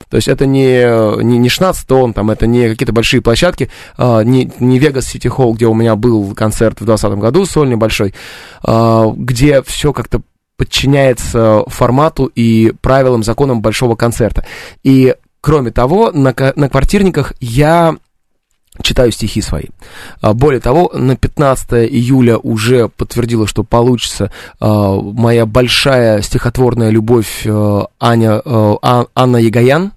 То 0.09 0.17
есть 0.17 0.29
это 0.29 0.47
не, 0.47 1.23
не, 1.23 1.39
не 1.39 1.49
16 1.49 1.87
тонн, 1.87 2.13
там, 2.13 2.31
это 2.31 2.47
не 2.47 2.69
какие-то 2.69 2.93
большие 2.93 3.21
площадки, 3.21 3.71
а, 3.97 4.23
не, 4.23 4.51
не 4.61 4.79
Vegas 4.79 5.13
City 5.13 5.35
Hall, 5.35 5.55
где 5.55 5.67
у 5.67 5.75
меня 5.75 5.97
был 5.97 6.35
концерт 6.35 6.81
в 6.81 6.85
2020 6.85 7.19
году, 7.19 7.45
сольный 7.47 7.77
большой, 7.77 8.15
а, 8.63 9.13
где 9.17 9.63
все 9.63 9.93
как-то 9.93 10.23
подчиняется 10.57 11.65
формату 11.67 12.27
и 12.27 12.73
правилам, 12.81 13.25
законам 13.25 13.63
большого 13.63 13.97
концерта. 13.97 14.47
И, 14.85 15.17
кроме 15.43 15.73
того, 15.73 16.11
на, 16.13 16.35
на 16.57 16.69
квартирниках 16.71 17.35
я 17.41 17.97
читаю 18.81 19.13
стихи 19.13 19.43
свои. 19.43 19.67
А, 20.23 20.33
Более 20.33 20.61
того, 20.61 20.91
на 20.95 21.17
15 21.17 21.73
июля 21.93 22.39
уже 22.39 22.89
подтвердила, 22.89 23.47
что 23.47 23.65
получится 23.65 24.33
а, 24.61 24.95
моя 24.95 25.45
большая 25.45 26.23
стихотворная 26.23 26.89
любовь 26.89 27.45
а, 27.47 27.89
Аня, 28.01 28.41
Анна 29.15 29.37
Ягоян. 29.37 29.93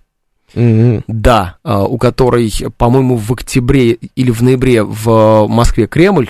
Мгм. 0.54 1.04
Да, 1.08 1.58
у 1.66 1.98
которой, 1.98 2.50
по-моему, 2.78 3.18
в 3.18 3.30
октябре 3.34 3.92
или 3.92 4.32
в 4.32 4.42
ноябре 4.42 4.84
в 4.84 5.48
Москве 5.48 5.86
Кремль 5.86 6.30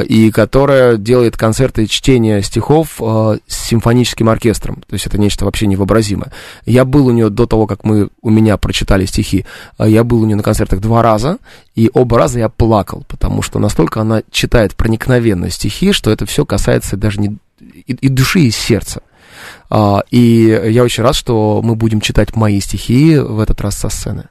и 0.00 0.30
которая 0.32 0.96
делает 0.96 1.36
концерты 1.36 1.86
чтения 1.86 2.42
стихов 2.42 3.00
а, 3.00 3.36
с 3.46 3.68
симфоническим 3.68 4.28
оркестром. 4.28 4.82
То 4.88 4.94
есть 4.94 5.06
это 5.06 5.18
нечто 5.18 5.44
вообще 5.44 5.66
невообразимое. 5.66 6.32
Я 6.66 6.84
был 6.84 7.06
у 7.06 7.10
нее 7.12 7.30
до 7.30 7.46
того, 7.46 7.66
как 7.66 7.84
мы 7.84 8.08
у 8.22 8.30
меня 8.30 8.56
прочитали 8.56 9.06
стихи, 9.06 9.46
а, 9.76 9.86
я 9.86 10.02
был 10.02 10.22
у 10.22 10.26
нее 10.26 10.36
на 10.36 10.42
концертах 10.42 10.80
два 10.80 11.02
раза, 11.02 11.38
и 11.76 11.90
оба 11.94 12.18
раза 12.18 12.40
я 12.40 12.48
плакал, 12.48 13.04
потому 13.06 13.42
что 13.42 13.58
настолько 13.58 14.00
она 14.00 14.22
читает 14.32 14.74
проникновенно 14.74 15.50
стихи, 15.50 15.92
что 15.92 16.10
это 16.10 16.26
все 16.26 16.44
касается 16.44 16.96
даже 16.96 17.20
не 17.20 17.36
и, 17.60 17.92
и 17.92 18.08
души, 18.08 18.40
и 18.40 18.50
сердца. 18.50 19.02
А, 19.70 20.02
и 20.10 20.60
я 20.70 20.82
очень 20.82 21.02
рад, 21.02 21.14
что 21.14 21.60
мы 21.62 21.76
будем 21.76 22.00
читать 22.00 22.34
мои 22.34 22.60
стихи 22.60 23.16
в 23.18 23.38
этот 23.38 23.60
раз 23.60 23.76
со 23.76 23.88
сцены. 23.88 24.28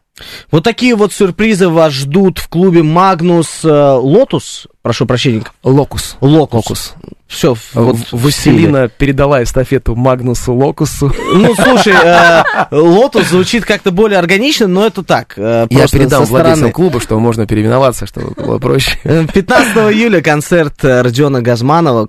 Вот 0.52 0.64
такие 0.64 0.96
вот 0.96 1.14
сюрпризы 1.14 1.70
вас 1.70 1.94
ждут 1.94 2.40
в 2.40 2.48
клубе 2.48 2.84
Магнус 2.84 3.64
э, 3.64 3.70
Лотус. 3.70 4.68
Прошу 4.82 5.06
прощения. 5.06 5.44
Локус. 5.64 6.18
Локус. 6.22 6.56
Локус. 6.56 6.94
Все, 7.28 7.56
Вот 7.74 7.98
Василина 8.14 8.88
передала 8.88 9.44
эстафету 9.44 9.96
Магнусу 9.96 10.54
Локусу. 10.54 11.14
Ну, 11.34 11.54
слушай, 11.56 11.94
э, 12.04 12.44
Лотус 12.72 13.28
звучит 13.28 13.66
как-то 13.66 13.92
более 13.92 14.18
органично, 14.18 14.68
но 14.68 14.86
это 14.86 15.04
так. 15.04 15.34
э, 15.36 15.68
Я 15.70 15.88
передам 15.88 16.24
владельцам 16.24 16.72
клуба, 16.72 17.02
что 17.02 17.20
можно 17.20 17.46
переименоваться, 17.46 18.06
чтобы 18.06 18.32
было 18.32 18.60
проще. 18.60 18.98
Э, 19.04 19.26
15 19.32 19.76
июля 19.94 20.22
концерт 20.22 20.84
э, 20.86 21.02
Родиона 21.02 21.42
Газманова, 21.42 22.08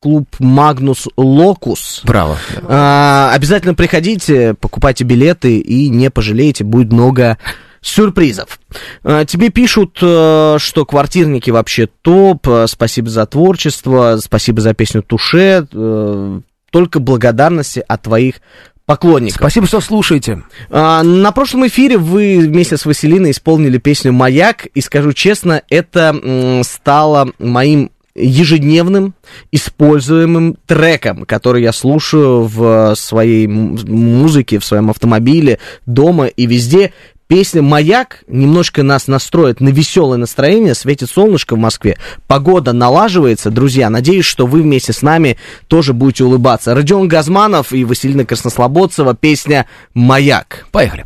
клуб 0.00 0.28
Магнус 0.38 1.08
Локус. 1.16 2.02
Браво. 2.04 2.38
А, 2.62 3.32
обязательно 3.34 3.74
приходите, 3.74 4.54
покупайте 4.54 5.04
билеты 5.04 5.58
и 5.58 5.88
не 5.88 6.10
пожалеете, 6.10 6.64
будет 6.64 6.92
много 6.92 7.38
сюрпризов. 7.80 8.60
А, 9.02 9.24
тебе 9.24 9.50
пишут, 9.50 9.98
э, 10.00 10.56
что 10.58 10.84
квартирники 10.84 11.50
вообще 11.50 11.86
топ, 11.86 12.46
э, 12.48 12.66
спасибо 12.68 13.08
за 13.08 13.26
творчество, 13.26 14.18
спасибо 14.22 14.60
за 14.60 14.74
песню 14.74 15.02
Туше, 15.02 15.66
э, 15.72 16.40
только 16.70 17.00
благодарности 17.00 17.82
от 17.86 18.02
твоих 18.02 18.36
поклонников. 18.84 19.38
Спасибо, 19.38 19.66
что 19.66 19.80
слушаете. 19.80 20.44
А, 20.70 21.02
На 21.02 21.32
прошлом 21.32 21.66
эфире 21.66 21.98
вы 21.98 22.38
вместе 22.38 22.76
с 22.76 22.86
Василиной 22.86 23.32
исполнили 23.32 23.78
песню 23.78 24.12
«Маяк», 24.12 24.66
и 24.66 24.80
скажу 24.80 25.12
честно, 25.12 25.62
это 25.68 26.62
стало 26.62 27.32
моим 27.38 27.90
ежедневным 28.20 29.14
используемым 29.52 30.56
треком, 30.66 31.24
который 31.24 31.62
я 31.62 31.72
слушаю 31.72 32.44
в 32.44 32.94
своей 32.96 33.46
музыке, 33.46 34.58
в 34.58 34.64
своем 34.64 34.90
автомобиле, 34.90 35.58
дома 35.86 36.26
и 36.26 36.46
везде. 36.46 36.92
Песня 37.26 37.60
«Маяк» 37.60 38.24
немножко 38.26 38.82
нас 38.82 39.06
настроит 39.06 39.60
на 39.60 39.68
веселое 39.68 40.16
настроение, 40.16 40.74
светит 40.74 41.10
солнышко 41.10 41.56
в 41.56 41.58
Москве, 41.58 41.98
погода 42.26 42.72
налаживается. 42.72 43.50
Друзья, 43.50 43.90
надеюсь, 43.90 44.24
что 44.24 44.46
вы 44.46 44.62
вместе 44.62 44.94
с 44.94 45.02
нами 45.02 45.36
тоже 45.66 45.92
будете 45.92 46.24
улыбаться. 46.24 46.74
Родион 46.74 47.06
Газманов 47.06 47.74
и 47.74 47.84
Василина 47.84 48.24
Краснослободцева, 48.24 49.14
песня 49.14 49.66
«Маяк». 49.92 50.66
Поехали. 50.72 51.04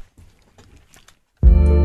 В 1.43 1.82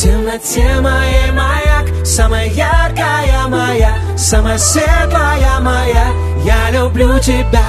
темноте 0.00 0.80
моей 0.80 1.30
маяк 1.32 2.06
Самая 2.06 2.46
яркая 2.48 3.48
моя 3.48 3.94
Самая 4.16 4.56
светлая 4.56 5.60
моя. 5.60 6.06
Я 6.42 6.70
люблю 6.70 7.18
тебя. 7.18 7.66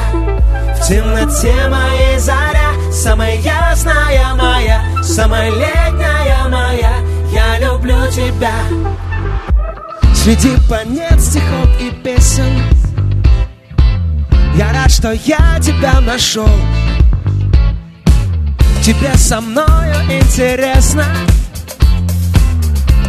В 0.76 0.88
темноте 0.88 1.54
моей 1.68 2.18
заря 2.20 2.72
Самая 2.92 3.36
ясная 3.36 4.34
моя 4.36 4.82
Самая 5.04 5.50
летняя 5.50 6.48
моя. 6.48 6.94
Я 7.34 7.60
люблю 7.60 7.98
тебя. 8.10 8.54
Среди 10.16 10.56
планет 10.68 11.20
стихов 11.20 11.68
и 11.82 11.92
песен. 11.92 12.64
Я 14.56 14.72
рад, 14.72 14.92
что 14.92 15.12
я 15.12 15.60
тебя 15.60 16.00
нашел. 16.00 16.50
Тебе 18.84 19.16
со 19.16 19.42
мною 19.42 19.96
интересно 20.10 21.06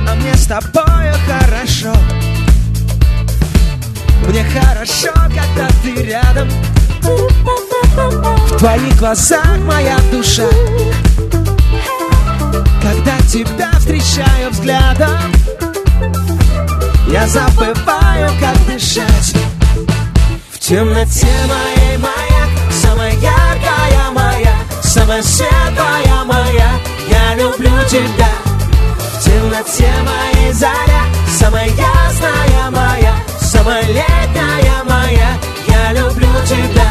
а 0.09 0.15
мне 0.15 0.35
с 0.35 0.47
тобою 0.47 1.15
хорошо. 1.27 1.93
Мне 4.29 4.45
хорошо, 4.45 5.13
когда 5.15 5.69
ты 5.83 5.95
рядом. 6.03 6.49
В 7.03 8.59
твоих 8.59 8.97
глазах 8.99 9.59
моя 9.67 9.99
душа. 10.11 10.49
Когда 12.83 13.17
тебя 13.29 13.71
встречаю 13.79 14.51
взглядом 14.51 15.33
Я 17.09 17.27
забываю, 17.29 18.31
как 18.41 18.57
дышать. 18.67 19.35
В 20.51 20.59
темноте 20.59 21.29
моей 21.49 21.97
маяк 21.99 22.51
Самая 22.71 23.13
яркая 23.13 24.11
моя 24.13 24.55
Самая 24.83 25.23
светлая 25.23 26.25
моя. 26.25 26.71
Я 27.09 27.35
люблю 27.37 27.71
тебя 27.89 28.52
в 29.33 29.41
темноте 29.41 29.91
моей 30.03 30.53
заря. 30.53 31.05
Самая 31.39 31.67
ясная 31.69 32.71
моя 32.71 33.15
Самая 33.41 33.83
летняя 33.87 34.85
моя. 34.85 35.39
Я 35.69 35.93
люблю 35.93 36.29
тебя. 36.47 36.91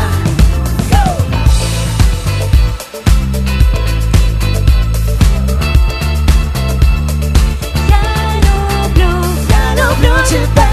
Я 7.90 8.04
люблю, 8.48 9.12
Я 9.50 9.76
люблю 9.76 10.26
тебя. 10.28 10.70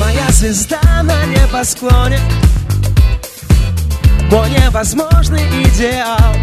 Моя 0.00 0.30
звезда 0.30 0.80
на 1.02 1.24
небосклоне 1.26 2.20
Мой 4.30 4.50
невозможный 4.50 5.42
идеал. 5.62 6.34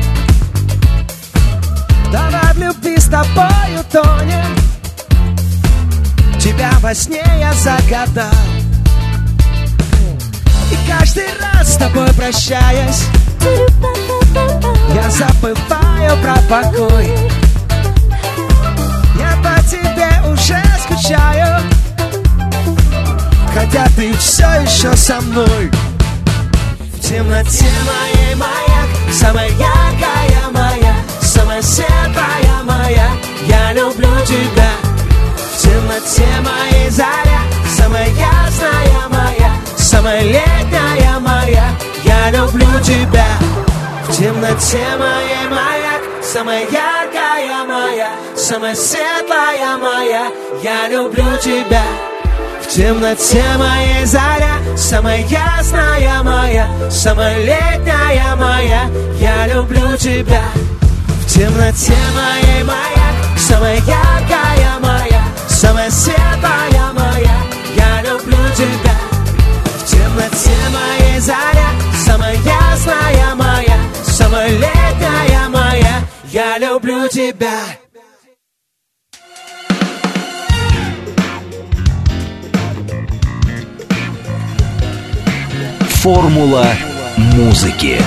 Давай 2.11 2.53
в 2.53 2.57
любви 2.57 2.97
с 2.97 3.05
тобою 3.05 3.83
тонем. 3.91 4.55
Тебя 6.39 6.71
во 6.81 6.93
сне 6.93 7.23
я 7.39 7.53
загадал. 7.53 8.31
И 10.71 10.89
каждый 10.89 11.27
раз 11.41 11.73
с 11.73 11.77
тобой 11.77 12.07
прощаясь 12.13 13.05
Я 14.93 15.09
забываю 15.09 16.17
про 16.21 16.35
покой. 16.49 17.07
Я 19.17 19.37
по 19.43 19.61
тебе 19.63 20.09
уже 20.31 20.61
скучаю 20.83 21.61
Хотя 23.53 23.85
ты 23.95 24.13
все 24.17 24.47
еще 24.61 24.95
со 24.95 25.21
мной 25.21 25.71
темноте. 27.13 27.65
Моей 27.89 28.35
маяк 28.35 28.89
Самая 29.11 29.49
яркая 29.49 30.49
моя 30.51 30.95
Самая 31.21 31.61
светлая 31.61 32.63
моя. 32.63 33.07
Я 33.47 33.73
люблю 33.73 34.09
тебя. 34.25 34.71
В 35.35 35.61
темноте 35.61 36.27
моей 36.41 36.89
заря 36.89 37.41
Самая 37.77 38.07
ясная 38.09 39.07
моя 39.09 39.51
Самая 39.77 40.21
летняя 40.23 41.19
моя. 41.19 41.65
Я 42.03 42.31
люблю 42.31 42.67
тебя. 42.83 43.27
В 44.07 44.17
темноте 44.17 44.83
моей 44.97 45.47
маяк 45.49 46.01
Самая 46.23 46.61
яркая 46.61 47.63
моя 47.67 48.09
Самая 48.35 48.75
светлая 48.75 49.77
моя. 49.77 50.31
Я 50.63 50.87
люблю 50.89 51.37
тебя 51.41 52.12
в 52.73 52.75
темноте 52.75 53.43
моей 53.59 54.03
заря 54.03 54.57
Самая 54.75 55.19
ясная 55.27 56.23
моя 56.23 56.67
Самая 56.89 57.37
летняя 57.37 58.35
моя. 58.35 58.89
Я 59.19 59.45
люблю 59.45 59.95
тебя. 59.95 60.41
В 61.05 61.25
темноте 61.27 61.93
моей 62.15 62.63
маяк 62.63 63.37
Самая 63.37 63.75
яркая 63.75 64.79
моя 64.81 65.23
Самая 65.47 65.91
светлая 65.91 66.91
моя. 66.93 67.37
Я 67.75 68.01
люблю 68.09 68.39
тебя. 68.57 68.97
В 69.63 69.85
темноте 69.85 70.57
моей 70.71 71.19
заря 71.19 71.69
Самая 72.03 72.35
ясная 72.37 73.35
моя 73.35 73.77
Самая 74.03 74.49
летняя 74.49 75.47
моя. 75.49 76.01
Я 76.31 76.57
люблю 76.57 77.07
тебя 77.07 77.82
Формула 86.03 86.65
музыки. 87.15 87.97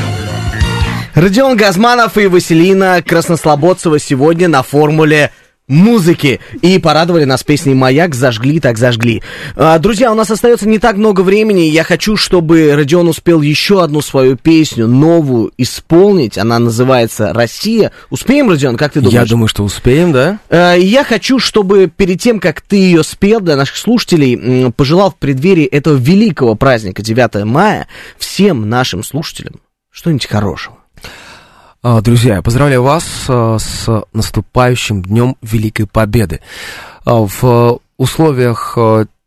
Родион 1.15 1.57
Газманов 1.57 2.19
и 2.19 2.27
Василина 2.27 3.03
Краснослободцева 3.03 3.99
сегодня 3.99 4.49
на 4.49 4.63
формуле 4.63 5.31
музыки 5.69 6.41
и 6.63 6.79
порадовали 6.79 7.25
нас 7.25 7.43
песней 7.43 7.75
«Маяк», 7.75 8.15
«Зажгли, 8.15 8.61
так 8.61 8.79
зажгли». 8.79 9.23
А, 9.57 9.79
друзья, 9.79 10.13
у 10.13 10.15
нас 10.15 10.31
остается 10.31 10.69
не 10.69 10.79
так 10.79 10.97
много 10.97 11.23
времени, 11.23 11.63
я 11.63 11.85
хочу, 11.85 12.17
чтобы 12.17 12.73
Родион 12.75 13.09
успел 13.09 13.43
еще 13.43 13.83
одну 13.83 14.01
свою 14.01 14.37
песню, 14.37 14.87
новую, 14.87 15.53
исполнить, 15.59 16.39
она 16.39 16.59
называется 16.59 17.33
«Россия». 17.33 17.93
Успеем, 18.11 18.49
Родион, 18.49 18.77
как 18.77 18.93
ты 18.93 19.01
думаешь? 19.01 19.15
Я 19.15 19.27
думаю, 19.27 19.49
что 19.49 19.65
успеем, 19.65 20.13
да? 20.13 20.39
Э, 20.49 20.77
Я 20.79 21.05
хочу, 21.05 21.39
чтобы 21.39 21.91
перед 21.95 22.21
тем, 22.21 22.39
как 22.41 22.61
ты 22.61 22.77
ее 22.77 23.03
спел 23.03 23.41
для 23.41 23.57
наших 23.57 23.77
слушателей, 23.77 24.73
пожелал 24.73 25.11
в 25.11 25.17
преддверии 25.17 25.65
этого 25.65 25.97
великого 25.97 26.55
праздника 26.55 27.03
9 27.03 27.45
мая 27.45 27.89
всем 28.19 28.69
нашим 28.69 29.03
слушателям 29.03 29.55
что-нибудь 29.91 30.27
хорошего. 30.27 30.77
А, 31.83 32.01
Друзья, 32.01 32.37
я 32.37 32.43
поздравляю 32.43 32.83
вас 32.83 33.27
а, 33.29 33.59
с 33.59 34.05
наступающим 34.13 35.03
Днем 35.03 35.37
Великой 35.43 35.87
Победы. 35.87 36.41
А, 37.05 37.15
В 37.17 37.81
условиях 37.97 38.77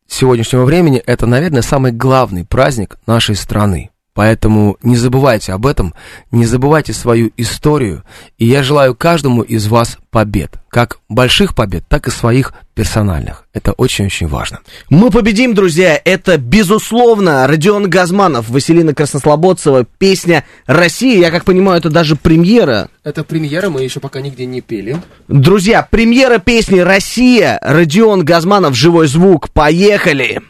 сегодняшнего 0.07 0.63
времени 0.63 1.01
это, 1.05 1.25
наверное, 1.25 1.61
самый 1.61 1.91
главный 1.91 2.45
праздник 2.45 2.97
нашей 3.07 3.35
страны. 3.35 3.89
Поэтому 4.19 4.75
не 4.83 4.97
забывайте 4.97 5.53
об 5.53 5.65
этом, 5.65 5.93
не 6.29 6.45
забывайте 6.45 6.91
свою 6.91 7.31
историю. 7.37 8.03
И 8.37 8.45
я 8.45 8.63
желаю 8.63 8.93
каждому 8.93 9.43
из 9.43 9.67
вас 9.67 9.97
побед. 10.11 10.59
Как 10.67 10.99
больших 11.07 11.55
побед, 11.55 11.87
так 11.87 12.09
и 12.09 12.11
своих 12.11 12.53
персональных. 12.75 13.45
Это 13.53 13.71
очень-очень 13.71 14.27
важно. 14.27 14.59
Мы 14.89 15.09
победим, 15.09 15.53
друзья, 15.53 15.97
это 16.03 16.37
безусловно 16.37 17.47
Родион 17.47 17.89
Газманов, 17.89 18.49
Василина 18.49 18.93
Краснослободцева, 18.93 19.85
песня 19.85 20.43
«Россия». 20.65 21.17
Я 21.17 21.31
как 21.31 21.45
понимаю, 21.45 21.79
это 21.79 21.89
даже 21.89 22.17
премьера. 22.17 22.89
Это 23.05 23.23
премьера, 23.23 23.69
мы 23.69 23.83
еще 23.83 24.01
пока 24.01 24.19
нигде 24.19 24.45
не 24.45 24.59
пели. 24.59 25.01
Друзья, 25.29 25.87
премьера 25.89 26.39
песни 26.39 26.79
«Россия», 26.79 27.57
Родион 27.61 28.25
Газманов, 28.25 28.75
«Живой 28.75 29.07
звук». 29.07 29.49
Поехали! 29.51 30.41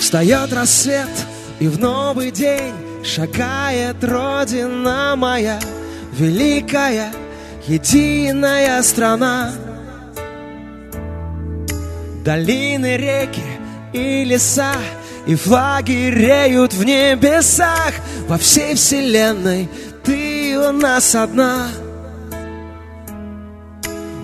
Встает 0.00 0.52
рассвет, 0.54 1.10
и 1.58 1.68
в 1.68 1.78
новый 1.78 2.30
день 2.30 2.72
шагает 3.04 4.02
Родина 4.02 5.14
моя, 5.14 5.60
великая, 6.12 7.12
единая 7.66 8.82
страна. 8.82 9.52
Долины, 12.24 12.96
реки 12.96 13.42
и 13.92 14.24
леса, 14.24 14.72
и 15.26 15.34
флаги 15.34 16.10
реют 16.10 16.72
в 16.72 16.82
небесах, 16.82 17.92
во 18.26 18.38
всей 18.38 18.74
вселенной 18.76 19.68
ты 20.02 20.58
у 20.58 20.72
нас 20.72 21.14
одна. 21.14 21.68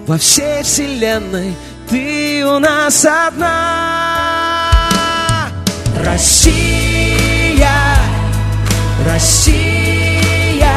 Во 0.06 0.16
всей 0.16 0.62
вселенной 0.62 1.54
ты 1.90 2.46
у 2.46 2.58
нас 2.58 3.04
одна. 3.04 4.65
Россия, 6.06 7.68
Россия, 9.04 10.70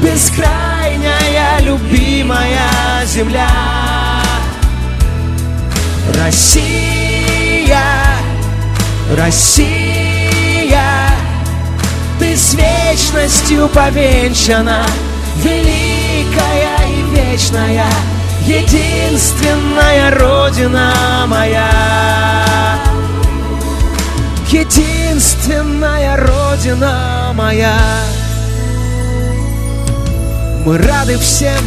бескрайняя 0.00 1.60
любимая 1.60 3.04
земля. 3.04 3.46
Россия, 6.14 7.82
Россия, 9.18 10.82
ты 12.18 12.34
с 12.34 12.54
вечностью 12.54 13.68
повенчана, 13.68 14.86
великая 15.36 16.88
и 16.88 17.02
вечная, 17.14 17.84
единственная 18.46 20.10
Родина 20.18 20.90
моя. 21.26 22.49
Единственная 24.52 26.16
Родина 26.16 27.30
моя. 27.36 27.78
Мы 30.66 30.76
рады 30.76 31.16
всем, 31.18 31.62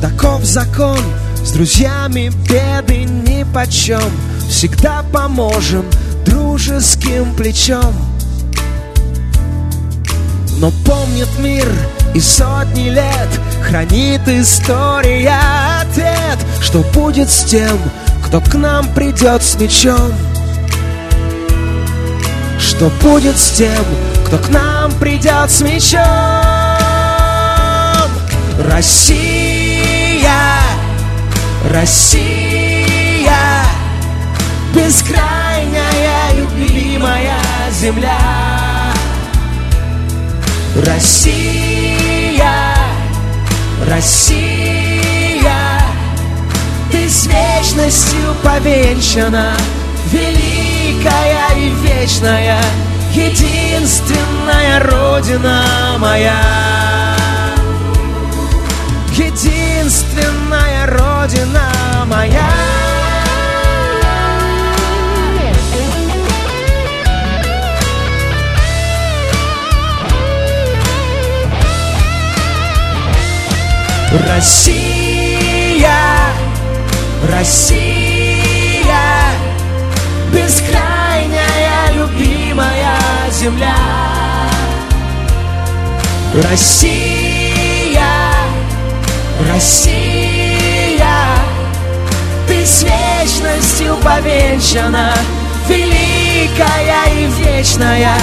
таков 0.00 0.44
закон, 0.44 1.00
с 1.44 1.50
друзьями 1.50 2.30
беды 2.48 3.06
ни 3.06 3.42
почем, 3.52 4.12
всегда 4.48 5.04
поможем 5.12 5.84
дружеским 6.24 7.34
плечом. 7.34 7.92
Но 10.60 10.70
помнит 10.86 11.28
мир 11.40 11.68
и 12.14 12.20
сотни 12.20 12.90
лет 12.90 13.28
Хранит 13.62 14.26
история 14.26 15.40
ответ 15.82 16.38
Что 16.60 16.80
будет 16.94 17.30
с 17.30 17.44
тем, 17.44 17.78
кто 18.24 18.40
к 18.40 18.54
нам 18.54 18.92
придет 18.92 19.42
с 19.42 19.54
мечом 19.56 20.12
Что 22.78 22.90
будет 23.02 23.36
с 23.36 23.50
тем, 23.50 23.84
кто 24.24 24.38
к 24.38 24.50
нам 24.50 24.92
придет 25.00 25.50
с 25.50 25.62
мечом? 25.62 26.00
Россия, 28.72 30.30
Россия! 31.72 33.34
Бескрайняя 34.72 36.34
любимая 36.36 37.34
земля. 37.72 38.16
Россия, 40.86 42.52
Россия, 43.90 45.82
ты 46.92 47.08
с 47.10 47.26
вечностью 47.26 48.36
повенчана, 48.44 49.56
великая 50.10 51.54
и 51.56 51.68
вечная, 51.70 52.60
единственная 53.12 54.80
Родина 54.80 55.62
моя. 55.98 56.42
Единственная 59.12 60.86
Родина 60.86 61.70
моя. 62.06 62.48
Россия, 74.26 75.90
Россия, 77.30 77.97
бескрайняя 80.38 81.92
любимая 81.94 82.96
земля. 83.32 83.74
Россия, 86.50 88.04
Россия, 89.50 91.06
ты 92.46 92.64
с 92.64 92.82
вечностью 92.82 93.96
повенчана, 93.96 95.12
великая 95.68 97.06
и 97.12 97.26
вечная, 97.42 98.14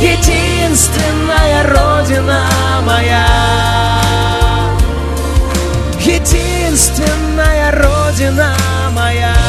единственная 0.00 1.64
Родина 1.64 2.46
моя. 2.84 3.26
Единственная 6.00 7.72
Родина 7.72 8.54
моя. 8.92 9.45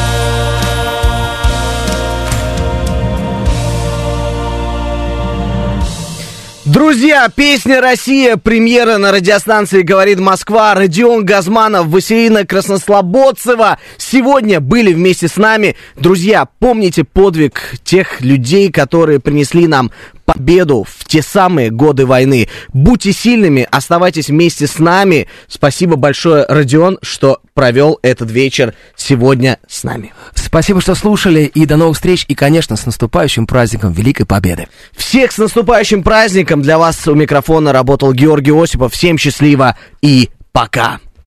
Друзья, 6.68 7.30
песня 7.34 7.80
«Россия», 7.80 8.36
премьера 8.36 8.98
на 8.98 9.10
радиостанции 9.10 9.80
«Говорит 9.80 10.20
Москва», 10.20 10.74
Родион 10.74 11.24
Газманов, 11.24 11.86
Василина 11.86 12.44
Краснослободцева 12.44 13.78
сегодня 13.96 14.60
были 14.60 14.92
вместе 14.92 15.28
с 15.28 15.38
нами. 15.38 15.76
Друзья, 15.96 16.46
помните 16.58 17.04
подвиг 17.04 17.76
тех 17.84 18.20
людей, 18.20 18.70
которые 18.70 19.18
принесли 19.18 19.66
нам 19.66 19.90
победу 20.28 20.84
в 20.86 21.06
те 21.06 21.22
самые 21.22 21.70
годы 21.70 22.04
войны. 22.04 22.48
Будьте 22.74 23.12
сильными, 23.12 23.66
оставайтесь 23.70 24.28
вместе 24.28 24.66
с 24.66 24.78
нами. 24.78 25.26
Спасибо 25.46 25.96
большое, 25.96 26.44
Родион, 26.46 26.98
что 27.00 27.40
провел 27.54 27.98
этот 28.02 28.30
вечер 28.30 28.74
сегодня 28.94 29.58
с 29.66 29.84
нами. 29.84 30.12
Спасибо, 30.34 30.82
что 30.82 30.94
слушали, 30.94 31.44
и 31.44 31.64
до 31.64 31.78
новых 31.78 31.96
встреч, 31.96 32.26
и, 32.28 32.34
конечно, 32.34 32.76
с 32.76 32.84
наступающим 32.84 33.46
праздником 33.46 33.92
Великой 33.92 34.26
Победы. 34.26 34.68
Всех 34.94 35.32
с 35.32 35.38
наступающим 35.38 36.02
праздником! 36.02 36.60
Для 36.60 36.78
вас 36.78 37.08
у 37.08 37.14
микрофона 37.14 37.72
работал 37.72 38.12
Георгий 38.12 38.52
Осипов. 38.52 38.92
Всем 38.92 39.16
счастливо 39.16 39.76
и 40.02 40.28
пока! 40.52 41.00